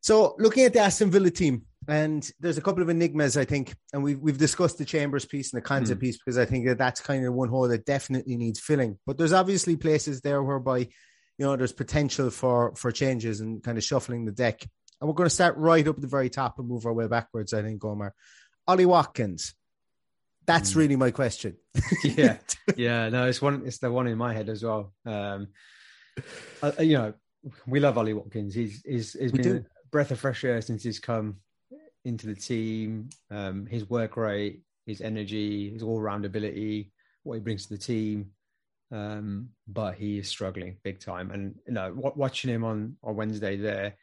So 0.00 0.34
looking 0.38 0.64
at 0.64 0.72
the 0.72 0.80
Aston 0.80 1.10
Villa 1.10 1.30
team, 1.30 1.62
And 1.88 2.30
there's 2.38 2.58
a 2.58 2.60
couple 2.60 2.82
of 2.82 2.90
enigmas, 2.90 3.38
I 3.38 3.46
think, 3.46 3.74
and 3.94 4.02
we've 4.04 4.18
we've 4.20 4.36
discussed 4.36 4.76
the 4.76 4.84
Chambers 4.84 5.24
piece 5.24 5.52
and 5.54 5.62
the 5.62 5.66
Konsa 5.66 5.94
Mm. 5.96 6.00
piece 6.00 6.18
because 6.18 6.36
I 6.36 6.44
think 6.44 6.66
that 6.66 6.76
that's 6.76 7.00
kind 7.00 7.24
of 7.24 7.32
one 7.32 7.48
hole 7.48 7.66
that 7.68 7.86
definitely 7.86 8.36
needs 8.36 8.60
filling. 8.60 8.98
But 9.06 9.16
there's 9.16 9.32
obviously 9.32 9.76
places 9.76 10.20
there 10.20 10.42
whereby, 10.42 10.78
you 10.80 10.86
know, 11.38 11.56
there's 11.56 11.72
potential 11.72 12.28
for 12.28 12.74
for 12.76 12.92
changes 12.92 13.40
and 13.40 13.62
kind 13.62 13.78
of 13.78 13.84
shuffling 13.84 14.26
the 14.26 14.32
deck. 14.32 14.60
And 15.00 15.08
we're 15.08 15.14
going 15.14 15.28
to 15.30 15.34
start 15.34 15.56
right 15.56 15.86
up 15.88 15.96
at 15.96 16.02
the 16.02 16.08
very 16.08 16.28
top 16.28 16.58
and 16.58 16.68
move 16.68 16.84
our 16.84 16.92
way 16.92 17.06
backwards. 17.08 17.54
I 17.54 17.62
think, 17.62 17.82
Omar, 17.82 18.12
Ollie 18.66 18.84
Watkins. 18.84 19.54
That's 20.46 20.72
Mm. 20.72 20.76
really 20.76 20.96
my 20.96 21.10
question. 21.10 21.56
yeah, 22.04 22.36
yeah. 22.76 23.08
No, 23.08 23.26
it's 23.28 23.40
one. 23.40 23.62
It's 23.64 23.78
the 23.78 23.90
one 23.90 24.08
in 24.08 24.18
my 24.18 24.34
head 24.34 24.50
as 24.50 24.62
well. 24.62 24.92
Um, 25.06 25.48
uh, 26.62 26.72
you 26.80 26.98
know, 26.98 27.14
we 27.66 27.80
love 27.80 27.96
Ollie 27.96 28.12
Watkins. 28.12 28.54
He's 28.54 28.82
he's, 28.84 29.12
he's 29.14 29.32
We 29.32 29.38
been 29.38 29.52
do. 29.52 29.58
a 29.58 29.88
breath 29.90 30.10
of 30.10 30.20
fresh 30.20 30.44
air 30.44 30.60
since 30.60 30.82
he's 30.82 30.98
come 31.00 31.36
into 32.04 32.26
the 32.26 32.34
team. 32.34 33.10
Um, 33.30 33.66
his 33.66 33.88
work 33.88 34.16
rate, 34.16 34.62
his 34.86 35.00
energy, 35.00 35.70
his 35.70 35.82
all 35.82 36.00
round 36.00 36.24
ability, 36.24 36.92
what 37.22 37.34
he 37.34 37.40
brings 37.40 37.66
to 37.66 37.74
the 37.74 37.78
team. 37.78 38.30
Um, 38.90 39.50
but 39.66 39.96
he 39.96 40.18
is 40.18 40.28
struggling 40.28 40.78
big 40.82 41.00
time. 41.00 41.30
And 41.30 41.56
you 41.66 41.74
know, 41.74 41.92
watching 41.94 42.50
him 42.50 42.64
on 42.64 42.96
on 43.02 43.16
Wednesday 43.16 43.56
there, 43.56 43.96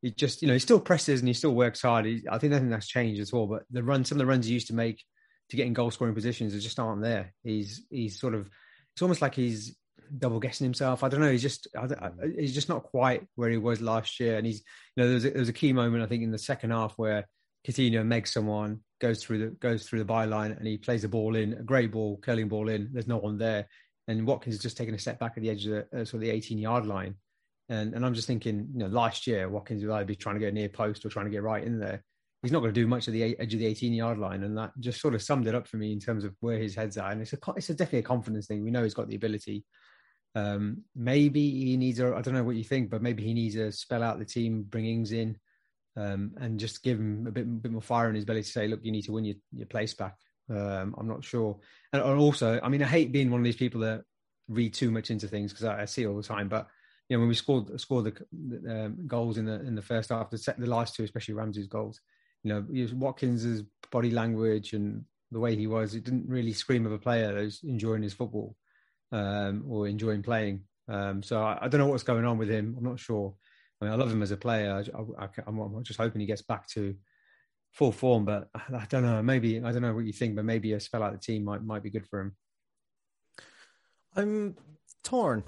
he 0.00 0.12
just 0.12 0.42
you 0.42 0.48
know 0.48 0.54
he 0.54 0.60
still 0.60 0.80
presses 0.80 1.20
and 1.20 1.28
he 1.28 1.34
still 1.34 1.54
works 1.54 1.82
hard. 1.82 2.06
He, 2.06 2.22
I 2.30 2.38
think 2.38 2.52
nothing 2.52 2.70
that's 2.70 2.86
changed 2.86 3.20
at 3.20 3.32
all. 3.32 3.46
But 3.46 3.64
the 3.70 3.82
run, 3.82 4.04
some 4.04 4.16
of 4.16 4.20
the 4.20 4.26
runs 4.26 4.46
he 4.46 4.54
used 4.54 4.68
to 4.68 4.74
make 4.74 5.02
to 5.50 5.56
get 5.56 5.66
in 5.66 5.72
goal 5.72 5.90
scoring 5.90 6.14
positions 6.14 6.54
are 6.54 6.60
just 6.60 6.78
aren't 6.78 7.02
there. 7.02 7.34
He's 7.42 7.84
he's 7.90 8.20
sort 8.20 8.34
of 8.34 8.48
it's 8.94 9.02
almost 9.02 9.22
like 9.22 9.34
he's 9.34 9.76
double 10.16 10.40
guessing 10.40 10.64
himself. 10.64 11.02
I 11.02 11.08
don't 11.08 11.20
know. 11.20 11.30
He's 11.30 11.42
just 11.42 11.66
I, 11.76 12.10
he's 12.38 12.54
just 12.54 12.68
not 12.68 12.84
quite 12.84 13.26
where 13.34 13.50
he 13.50 13.56
was 13.56 13.80
last 13.80 14.20
year. 14.20 14.36
And 14.36 14.46
he's 14.46 14.62
you 14.94 15.02
know 15.02 15.06
there 15.06 15.14
was 15.14 15.24
a, 15.24 15.30
there 15.30 15.40
was 15.40 15.48
a 15.48 15.54
key 15.54 15.72
moment 15.72 16.02
I 16.02 16.06
think 16.06 16.22
in 16.22 16.30
the 16.30 16.38
second 16.38 16.70
half 16.70 16.94
where 16.96 17.26
Coutinho 17.68 18.02
megs 18.02 18.28
someone 18.28 18.80
goes 19.00 19.22
through 19.22 19.38
the 19.38 19.46
goes 19.56 19.86
through 19.86 19.98
the 19.98 20.12
byline 20.12 20.56
and 20.56 20.66
he 20.66 20.78
plays 20.78 21.02
the 21.02 21.08
ball 21.08 21.36
in 21.36 21.52
a 21.52 21.62
great 21.62 21.92
ball 21.92 22.18
curling 22.22 22.48
ball 22.48 22.68
in. 22.68 22.88
There's 22.92 23.06
no 23.06 23.18
one 23.18 23.36
there, 23.36 23.68
and 24.06 24.26
Watkins 24.26 24.56
is 24.56 24.62
just 24.62 24.76
taking 24.76 24.94
a 24.94 24.98
step 24.98 25.18
back 25.18 25.34
at 25.36 25.42
the 25.42 25.50
edge 25.50 25.66
of 25.66 25.72
the 25.72 26.00
uh, 26.00 26.04
sort 26.04 26.14
of 26.14 26.20
the 26.20 26.30
18 26.30 26.58
yard 26.58 26.86
line. 26.86 27.14
And 27.68 27.94
and 27.94 28.06
I'm 28.06 28.14
just 28.14 28.26
thinking, 28.26 28.68
you 28.72 28.78
know, 28.78 28.86
last 28.86 29.26
year 29.26 29.48
Watkins 29.50 29.84
would 29.84 29.92
either 29.92 30.06
be 30.06 30.16
trying 30.16 30.36
to 30.36 30.40
get 30.40 30.54
near 30.54 30.70
post 30.70 31.04
or 31.04 31.10
trying 31.10 31.26
to 31.26 31.30
get 31.30 31.42
right 31.42 31.62
in 31.62 31.78
there. 31.78 32.02
He's 32.42 32.52
not 32.52 32.60
going 32.60 32.72
to 32.72 32.80
do 32.80 32.86
much 32.86 33.08
at 33.08 33.12
the 33.12 33.38
edge 33.38 33.52
of 33.52 33.60
the 33.60 33.66
18 33.66 33.92
yard 33.92 34.18
line, 34.18 34.44
and 34.44 34.56
that 34.56 34.70
just 34.80 35.00
sort 35.00 35.14
of 35.14 35.22
summed 35.22 35.46
it 35.46 35.54
up 35.54 35.68
for 35.68 35.76
me 35.76 35.92
in 35.92 36.00
terms 36.00 36.24
of 36.24 36.34
where 36.40 36.58
his 36.58 36.74
head's 36.74 36.96
at. 36.96 37.12
And 37.12 37.20
it's 37.20 37.34
a 37.34 37.38
it's 37.56 37.68
a 37.68 37.74
definitely 37.74 37.98
a 38.00 38.02
confidence 38.02 38.46
thing. 38.46 38.64
We 38.64 38.70
know 38.70 38.82
he's 38.82 38.94
got 38.94 39.08
the 39.08 39.16
ability. 39.16 39.64
Um, 40.34 40.84
maybe 40.94 41.50
he 41.50 41.76
needs 41.76 42.00
a 42.00 42.14
I 42.14 42.22
don't 42.22 42.34
know 42.34 42.44
what 42.44 42.56
you 42.56 42.64
think, 42.64 42.88
but 42.88 43.02
maybe 43.02 43.24
he 43.24 43.34
needs 43.34 43.56
to 43.56 43.70
spell 43.72 44.02
out 44.02 44.18
the 44.18 44.24
team, 44.24 44.62
bring 44.62 44.86
Ings 44.86 45.12
in, 45.12 45.36
um, 45.98 46.32
and 46.40 46.60
just 46.60 46.82
give 46.82 46.98
him 46.98 47.26
a 47.26 47.30
bit 47.30 47.62
bit 47.62 47.72
more 47.72 47.82
fire 47.82 48.08
in 48.08 48.14
his 48.14 48.24
belly 48.24 48.42
to 48.42 48.48
say, 48.48 48.68
look, 48.68 48.80
you 48.82 48.92
need 48.92 49.04
to 49.04 49.12
win 49.12 49.24
your, 49.24 49.36
your 49.52 49.66
place 49.66 49.94
back. 49.94 50.16
Um, 50.50 50.94
I'm 50.96 51.08
not 51.08 51.24
sure, 51.24 51.58
and, 51.92 52.02
and 52.02 52.18
also, 52.18 52.60
I 52.62 52.68
mean, 52.68 52.82
I 52.82 52.86
hate 52.86 53.12
being 53.12 53.30
one 53.30 53.40
of 53.40 53.44
these 53.44 53.56
people 53.56 53.80
that 53.82 54.02
read 54.48 54.72
too 54.72 54.90
much 54.90 55.10
into 55.10 55.28
things 55.28 55.52
because 55.52 55.64
I, 55.64 55.82
I 55.82 55.84
see 55.84 56.06
all 56.06 56.16
the 56.16 56.22
time, 56.22 56.48
but 56.48 56.68
you 57.08 57.16
know, 57.16 57.20
when 57.20 57.28
we 57.28 57.34
scored 57.34 57.80
scored 57.80 58.04
the, 58.04 58.58
the 58.60 58.84
um, 58.84 59.06
goals 59.06 59.38
in 59.38 59.46
the 59.46 59.60
in 59.60 59.74
the 59.74 59.82
first 59.82 60.10
half, 60.10 60.30
the, 60.30 60.54
the 60.58 60.66
last 60.66 60.94
two, 60.94 61.04
especially 61.04 61.34
Ramsey's 61.34 61.66
goals, 61.66 62.00
you 62.42 62.52
know, 62.52 62.64
Watkins's 62.94 63.64
body 63.90 64.10
language 64.10 64.72
and 64.72 65.04
the 65.30 65.40
way 65.40 65.56
he 65.56 65.66
was, 65.66 65.94
it 65.94 66.04
didn't 66.04 66.28
really 66.28 66.52
scream 66.52 66.86
of 66.86 66.92
a 66.92 66.98
player 66.98 67.34
who's 67.34 67.60
enjoying 67.62 68.02
his 68.02 68.14
football 68.14 68.56
um, 69.12 69.64
or 69.68 69.86
enjoying 69.86 70.22
playing. 70.22 70.62
Um, 70.88 71.22
so 71.22 71.42
I, 71.42 71.58
I 71.62 71.68
don't 71.68 71.80
know 71.80 71.86
what's 71.86 72.02
going 72.02 72.24
on 72.24 72.38
with 72.38 72.48
him. 72.48 72.74
I'm 72.78 72.84
not 72.84 72.98
sure. 72.98 73.34
I 73.80 73.84
mean, 73.84 73.94
I 73.94 73.96
love 73.96 74.10
him 74.10 74.22
as 74.22 74.30
a 74.30 74.36
player. 74.36 74.84
I, 75.18 75.28
I'm 75.46 75.84
just 75.84 76.00
hoping 76.00 76.20
he 76.20 76.26
gets 76.26 76.42
back 76.42 76.66
to 76.70 76.96
full 77.72 77.92
form, 77.92 78.24
but 78.24 78.48
I, 78.54 78.76
I 78.76 78.86
don't 78.88 79.02
know. 79.02 79.22
Maybe 79.22 79.62
I 79.62 79.72
don't 79.72 79.82
know 79.82 79.94
what 79.94 80.04
you 80.04 80.12
think, 80.12 80.36
but 80.36 80.44
maybe 80.44 80.72
a 80.72 80.80
spell 80.80 81.02
out 81.02 81.12
the 81.12 81.18
team 81.18 81.44
might 81.44 81.62
might 81.62 81.82
be 81.82 81.90
good 81.90 82.06
for 82.06 82.20
him. 82.20 82.36
I'm 84.16 84.56
torn. 85.04 85.44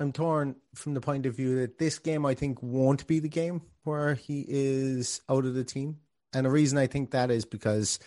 I'm 0.00 0.12
torn 0.12 0.56
from 0.74 0.94
the 0.94 1.00
point 1.00 1.26
of 1.26 1.36
view 1.36 1.60
that 1.60 1.78
this 1.78 1.98
game 1.98 2.24
I 2.24 2.34
think 2.34 2.62
won't 2.62 3.06
be 3.06 3.20
the 3.20 3.28
game 3.28 3.62
where 3.84 4.14
he 4.14 4.44
is 4.46 5.20
out 5.28 5.44
of 5.44 5.54
the 5.54 5.64
team. 5.64 5.96
And 6.32 6.46
the 6.46 6.50
reason 6.50 6.78
I 6.78 6.86
think 6.86 7.12
that 7.12 7.30
is 7.30 7.44
because 7.44 7.98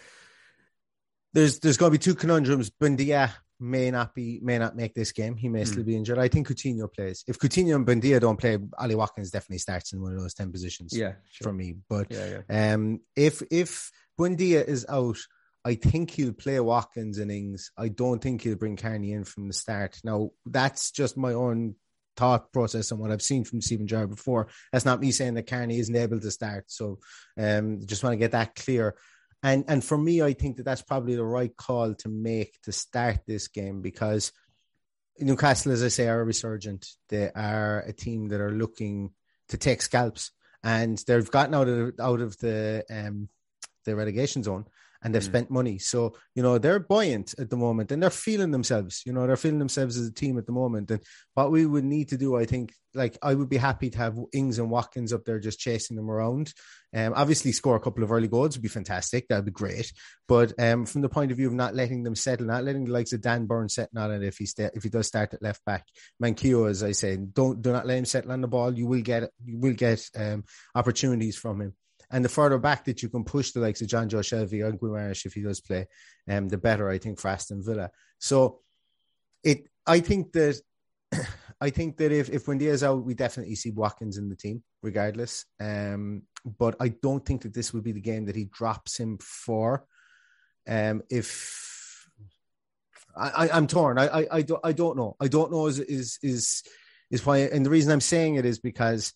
there's 1.34 1.60
there's 1.60 1.78
going 1.78 1.92
to 1.92 1.98
be 1.98 2.04
two 2.04 2.16
conundrums. 2.16 2.70
Buendía 2.70 3.32
may 3.62 3.92
not 3.92 4.14
be 4.16 4.40
may 4.42 4.58
not 4.58 4.76
make 4.76 4.94
this 4.96 5.12
game. 5.12 5.36
He 5.38 5.48
may 5.48 5.60
Hmm. 5.64 5.66
still 5.72 5.84
be 5.84 5.96
injured. 5.96 6.18
I 6.18 6.28
think 6.28 6.48
Coutinho 6.48 6.92
plays. 6.92 7.24
If 7.28 7.38
Coutinho 7.38 7.76
and 7.76 7.86
Buendía 7.86 8.20
don't 8.20 8.38
play, 8.40 8.58
Ollie 8.78 8.96
Watkins 8.96 9.32
definitely 9.32 9.60
starts 9.60 9.94
in 9.94 10.02
one 10.02 10.14
of 10.14 10.20
those 10.20 10.34
ten 10.34 10.52
positions 10.52 10.92
Yeah, 10.98 11.14
for 11.42 11.54
me. 11.54 11.76
But 11.88 12.12
Yeah, 12.12 12.42
yeah. 12.50 12.74
um, 12.74 13.00
if 13.16 13.42
if 13.52 13.92
Buendía 14.20 14.68
is 14.68 14.86
out, 14.90 15.18
I 15.64 15.76
think 15.76 16.10
he'll 16.12 16.34
play 16.34 16.60
Watkins 16.60 17.20
and 17.20 17.32
Ings. 17.32 17.72
I 17.78 17.90
don't 17.90 18.20
think 18.22 18.42
he'll 18.42 18.56
bring 18.56 18.78
Carney 18.78 19.12
in 19.14 19.24
from 19.24 19.48
the 19.48 19.54
start. 19.54 20.00
Now 20.04 20.32
that's 20.46 20.92
just 20.92 21.16
my 21.18 21.34
own 21.34 21.76
thought 22.18 22.52
process 22.52 22.92
and 22.92 23.00
what 23.00 23.10
I've 23.12 23.22
seen 23.22 23.44
from 23.46 23.62
Steven 23.62 23.88
Gerrard 23.88 24.10
before. 24.10 24.48
That's 24.72 24.86
not 24.86 25.00
me 25.00 25.12
saying 25.12 25.36
that 25.36 25.48
Carney 25.48 25.80
isn't 25.80 25.96
able 25.96 26.20
to 26.20 26.32
start. 26.32 26.66
So 26.68 27.00
um, 27.38 27.80
just 27.86 28.04
want 28.04 28.14
to 28.14 28.18
get 28.18 28.32
that 28.32 28.56
clear. 28.56 28.96
And 29.44 29.66
and 29.68 29.84
for 29.84 29.98
me, 29.98 30.22
I 30.22 30.34
think 30.34 30.58
that 30.58 30.64
that's 30.64 30.84
probably 30.84 31.16
the 31.16 31.24
right 31.24 31.56
call 31.56 31.96
to 31.96 32.10
make 32.10 32.62
to 32.64 32.72
start 32.72 33.22
this 33.26 33.48
game 33.48 33.82
because 33.82 34.32
Newcastle, 35.20 35.72
as 35.72 35.84
I 35.84 35.88
say, 35.88 36.08
are 36.08 36.22
a 36.22 36.26
resurgent. 36.26 36.88
They 37.10 37.32
are 37.32 37.80
a 37.82 37.94
team 37.94 38.28
that 38.30 38.42
are 38.42 38.52
looking 38.52 39.12
to 39.50 39.58
take 39.58 39.82
scalps, 39.82 40.32
and 40.64 40.98
they've 41.08 41.30
gotten 41.30 41.56
out 41.56 41.68
of 41.68 41.94
out 42.00 42.22
of 42.22 42.38
the 42.38 42.86
um, 42.90 43.30
the 43.86 43.96
relegation 43.96 44.44
zone, 44.44 44.66
and 45.04 45.14
they've 45.14 45.22
Mm. 45.22 45.26
spent 45.26 45.52
money. 45.52 45.78
So 45.80 46.16
you 46.36 46.44
know 46.44 46.58
they're 46.58 46.80
buoyant 46.80 47.34
at 47.40 47.50
the 47.50 47.58
moment, 47.58 47.92
and 47.92 48.02
they're 48.02 48.10
feeling 48.10 48.52
themselves. 48.52 49.02
You 49.06 49.14
know 49.14 49.26
they're 49.28 49.36
feeling 49.38 49.60
themselves 49.60 49.98
as 49.98 50.08
a 50.08 50.14
team 50.14 50.38
at 50.38 50.46
the 50.46 50.52
moment. 50.52 50.92
And 50.92 51.02
what 51.34 51.52
we 51.52 51.66
would 51.66 51.84
need 51.86 52.10
to 52.10 52.18
do, 52.18 52.36
I 52.36 52.46
think, 52.46 52.74
like 52.94 53.18
I 53.22 53.34
would 53.34 53.50
be 53.50 53.58
happy 53.58 53.90
to 53.90 53.98
have 53.98 54.18
Ings 54.34 54.60
and 54.60 54.70
Watkins 54.70 55.14
up 55.14 55.24
there 55.26 55.40
just 55.40 55.60
chasing 55.60 55.96
them 55.96 56.10
around. 56.10 56.54
Um, 56.94 57.14
obviously, 57.16 57.54
score 57.54 57.78
a 57.78 57.80
couple 57.80 58.04
of 58.04 58.12
early 58.12 58.28
goals 58.28 58.58
would 58.58 58.64
be 58.64 58.68
fantastic. 58.68 59.28
That'd 59.28 59.46
be 59.46 59.52
great. 59.52 59.94
But 60.28 60.54
um, 60.60 60.86
from 60.86 61.02
the 61.02 61.10
point 61.10 61.32
of 61.32 61.38
view 61.38 61.48
of 61.48 61.54
not 61.54 61.74
letting 61.74 62.04
them 62.04 62.16
settle, 62.16 62.48
not 62.48 62.66
letting 62.66 62.84
the 62.86 62.92
likes 62.92 63.14
of 63.14 63.22
Dan 63.22 63.46
Burn 63.46 63.70
settle 63.70 64.00
on 64.00 64.12
it 64.12 64.24
if 64.24 64.38
he 64.38 64.46
sta- 64.46 64.72
if 64.74 64.84
he 64.84 64.90
does 64.90 65.08
start 65.08 65.34
at 65.34 65.42
left 65.42 65.64
back, 65.66 65.86
Manquillo, 66.22 66.70
as 66.70 66.84
I 66.84 66.92
say, 66.92 67.16
don't 67.18 67.62
do 67.62 67.72
not 67.72 67.88
let 67.88 67.98
him 67.98 68.06
settle 68.06 68.34
on 68.34 68.42
the 68.42 68.48
ball. 68.48 68.78
You 68.78 68.88
will 68.88 69.02
get 69.02 69.30
you 69.46 69.58
will 69.58 69.74
get 69.74 70.06
um, 70.16 70.44
opportunities 70.76 71.38
from 71.38 71.62
him. 71.62 71.74
And 72.12 72.26
the 72.26 72.30
further 72.30 72.58
back 72.58 72.86
that 72.86 73.02
you 73.02 73.10
can 73.10 73.24
push 73.24 73.52
the 73.52 73.62
likes 73.62 73.82
of 73.82 73.88
Jonjo 73.88 74.20
Shelvey 74.20 74.64
or 74.64 74.74
Guimaraes 74.74 75.26
if 75.26 75.34
he 75.34 75.42
does 75.42 75.62
play, 75.62 75.88
um, 76.30 76.50
the 76.50 76.58
better 76.58 76.90
I 76.90 76.98
think 76.98 77.20
for 77.20 77.30
Aston 77.30 77.64
Villa. 77.64 77.90
So 78.20 78.60
it 79.44 79.68
I 79.88 80.02
think 80.02 80.34
that 80.34 80.60
I 81.62 81.70
think 81.70 81.98
that 81.98 82.12
if 82.12 82.30
if 82.30 82.46
Buendía's 82.46 82.84
out, 82.84 83.06
we 83.06 83.14
definitely 83.14 83.56
see 83.56 83.72
Watkins 83.72 84.18
in 84.18 84.30
the 84.30 84.36
team, 84.36 84.64
regardless. 84.82 85.46
Um, 85.60 86.24
but 86.58 86.76
I 86.80 86.90
don't 86.90 87.26
think 87.26 87.44
that 87.44 87.54
this 87.54 87.74
would 87.74 87.84
be 87.84 87.92
the 87.92 88.02
game 88.02 88.26
that 88.26 88.36
he 88.36 88.46
drops 88.46 88.98
him 88.98 89.18
for. 89.20 89.86
Um, 90.68 91.04
if 91.10 92.10
I, 93.16 93.30
I 93.30 93.58
I'm 93.58 93.68
torn, 93.68 93.98
I, 93.98 94.08
I 94.08 94.28
I 94.32 94.42
don't 94.42 94.62
I 94.64 94.72
don't 94.74 94.98
know. 94.98 95.16
I 95.20 95.28
don't 95.28 95.52
know 95.52 95.68
is 95.68 95.80
is 95.80 96.20
is 96.22 96.64
is 97.10 97.26
why, 97.26 97.40
and 97.40 97.66
the 97.66 97.70
reason 97.70 97.92
I'm 97.92 98.02
saying 98.02 98.36
it 98.36 98.46
is 98.46 98.60
because 98.60 99.14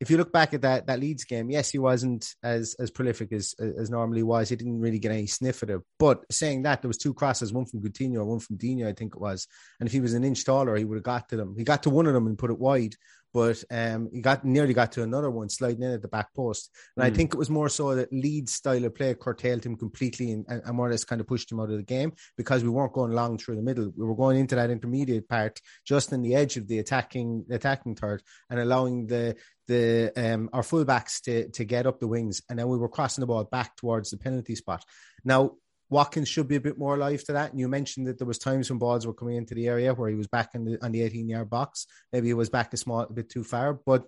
if 0.00 0.10
you 0.10 0.16
look 0.16 0.32
back 0.32 0.54
at 0.54 0.62
that 0.62 0.86
that 0.86 0.98
Leeds 0.98 1.24
game, 1.24 1.50
yes, 1.50 1.70
he 1.70 1.78
wasn't 1.78 2.34
as 2.42 2.74
as 2.80 2.90
prolific 2.90 3.32
as 3.32 3.54
as 3.60 3.90
normally 3.90 4.22
was. 4.22 4.48
He 4.48 4.56
didn't 4.56 4.80
really 4.80 4.98
get 4.98 5.12
any 5.12 5.26
sniff 5.26 5.62
at 5.62 5.70
it. 5.70 5.80
But 5.98 6.24
saying 6.32 6.62
that, 6.62 6.80
there 6.82 6.88
was 6.88 6.96
two 6.98 7.14
crosses, 7.14 7.52
one 7.52 7.66
from 7.66 7.82
Coutinho, 7.82 8.24
one 8.24 8.40
from 8.40 8.56
Digne, 8.56 8.86
I 8.86 8.94
think 8.94 9.14
it 9.14 9.20
was. 9.20 9.46
And 9.78 9.86
if 9.86 9.92
he 9.92 10.00
was 10.00 10.14
an 10.14 10.24
inch 10.24 10.44
taller, 10.44 10.76
he 10.76 10.84
would 10.84 10.96
have 10.96 11.04
got 11.04 11.28
to 11.28 11.36
them. 11.36 11.54
He 11.56 11.64
got 11.64 11.82
to 11.84 11.90
one 11.90 12.06
of 12.06 12.14
them 12.14 12.26
and 12.26 12.38
put 12.38 12.50
it 12.50 12.58
wide, 12.58 12.94
but 13.34 13.62
um, 13.70 14.08
he 14.12 14.20
got 14.20 14.44
nearly 14.44 14.74
got 14.74 14.92
to 14.92 15.02
another 15.02 15.30
one 15.30 15.48
sliding 15.48 15.82
in 15.82 15.92
at 15.92 16.02
the 16.02 16.08
back 16.08 16.32
post. 16.34 16.70
And 16.96 17.04
I 17.04 17.10
Mm. 17.10 17.16
think 17.16 17.34
it 17.34 17.38
was 17.38 17.50
more 17.50 17.68
so 17.68 17.94
that 17.94 18.12
Leeds' 18.12 18.52
style 18.54 18.84
of 18.84 18.94
play 18.94 19.14
curtailed 19.14 19.64
him 19.64 19.76
completely 19.76 20.32
and, 20.32 20.44
and 20.48 20.76
more 20.76 20.88
or 20.88 20.90
less 20.90 21.04
kind 21.04 21.20
of 21.20 21.26
pushed 21.26 21.52
him 21.52 21.60
out 21.60 21.70
of 21.70 21.76
the 21.76 21.82
game 21.82 22.12
because 22.36 22.64
we 22.64 22.70
weren't 22.70 22.92
going 22.92 23.12
long 23.12 23.36
through 23.38 23.56
the 23.56 23.62
middle. 23.62 23.92
We 23.96 24.06
were 24.06 24.16
going 24.16 24.38
into 24.38 24.54
that 24.56 24.70
intermediate 24.70 25.28
part 25.28 25.60
just 25.84 26.12
in 26.12 26.22
the 26.22 26.34
edge 26.34 26.56
of 26.56 26.66
the 26.68 26.78
attacking 26.78 27.44
attacking 27.50 27.96
third 27.96 28.22
and 28.48 28.58
allowing 28.58 29.06
the 29.06 29.36
the 29.70 30.12
um 30.16 30.50
our 30.52 30.62
fullbacks 30.62 31.22
to 31.22 31.48
to 31.50 31.64
get 31.64 31.86
up 31.86 32.00
the 32.00 32.08
wings, 32.08 32.42
and 32.48 32.58
then 32.58 32.68
we 32.68 32.78
were 32.78 32.88
crossing 32.88 33.22
the 33.22 33.26
ball 33.26 33.44
back 33.44 33.76
towards 33.76 34.10
the 34.10 34.16
penalty 34.16 34.56
spot. 34.56 34.84
Now 35.24 35.52
Watkins 35.90 36.28
should 36.28 36.46
be 36.46 36.56
a 36.56 36.60
bit 36.60 36.78
more 36.78 36.94
alive 36.94 37.24
to 37.24 37.32
that. 37.32 37.50
And 37.50 37.58
you 37.58 37.66
mentioned 37.66 38.06
that 38.06 38.16
there 38.16 38.26
was 38.26 38.38
times 38.38 38.70
when 38.70 38.78
balls 38.78 39.06
were 39.06 39.12
coming 39.12 39.36
into 39.36 39.54
the 39.54 39.66
area 39.66 39.92
where 39.92 40.08
he 40.08 40.14
was 40.14 40.28
back 40.28 40.50
in 40.54 40.64
the 40.64 40.84
on 40.84 40.92
the 40.92 41.02
18 41.02 41.28
yard 41.28 41.50
box. 41.50 41.86
Maybe 42.12 42.28
he 42.28 42.34
was 42.34 42.50
back 42.50 42.72
a 42.72 42.76
small 42.76 43.00
a 43.00 43.12
bit 43.12 43.28
too 43.28 43.44
far, 43.44 43.74
but 43.74 44.04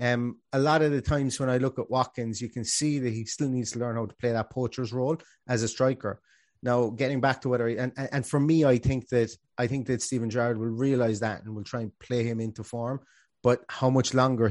um, 0.00 0.40
a 0.52 0.58
lot 0.58 0.82
of 0.82 0.90
the 0.90 1.00
times 1.00 1.38
when 1.38 1.48
I 1.48 1.58
look 1.58 1.78
at 1.78 1.88
Watkins, 1.88 2.40
you 2.40 2.48
can 2.48 2.64
see 2.64 2.98
that 2.98 3.12
he 3.12 3.24
still 3.26 3.48
needs 3.48 3.72
to 3.72 3.78
learn 3.78 3.94
how 3.94 4.06
to 4.06 4.14
play 4.16 4.32
that 4.32 4.50
poacher's 4.50 4.92
role 4.92 5.18
as 5.46 5.62
a 5.62 5.68
striker. 5.68 6.20
Now, 6.64 6.88
getting 6.90 7.20
back 7.20 7.42
to 7.42 7.48
whether 7.48 7.68
he, 7.68 7.76
and 7.76 7.92
and 7.96 8.26
for 8.26 8.40
me, 8.40 8.64
I 8.64 8.78
think 8.78 9.08
that 9.10 9.30
I 9.56 9.66
think 9.68 9.86
that 9.86 10.02
Steven 10.02 10.30
Gerrard 10.30 10.58
will 10.58 10.66
realize 10.66 11.20
that 11.20 11.44
and 11.44 11.54
will 11.54 11.62
try 11.62 11.82
and 11.82 11.98
play 12.00 12.24
him 12.24 12.40
into 12.40 12.64
form. 12.64 13.00
But 13.42 13.62
how 13.68 13.90
much 13.90 14.14
longer 14.14 14.50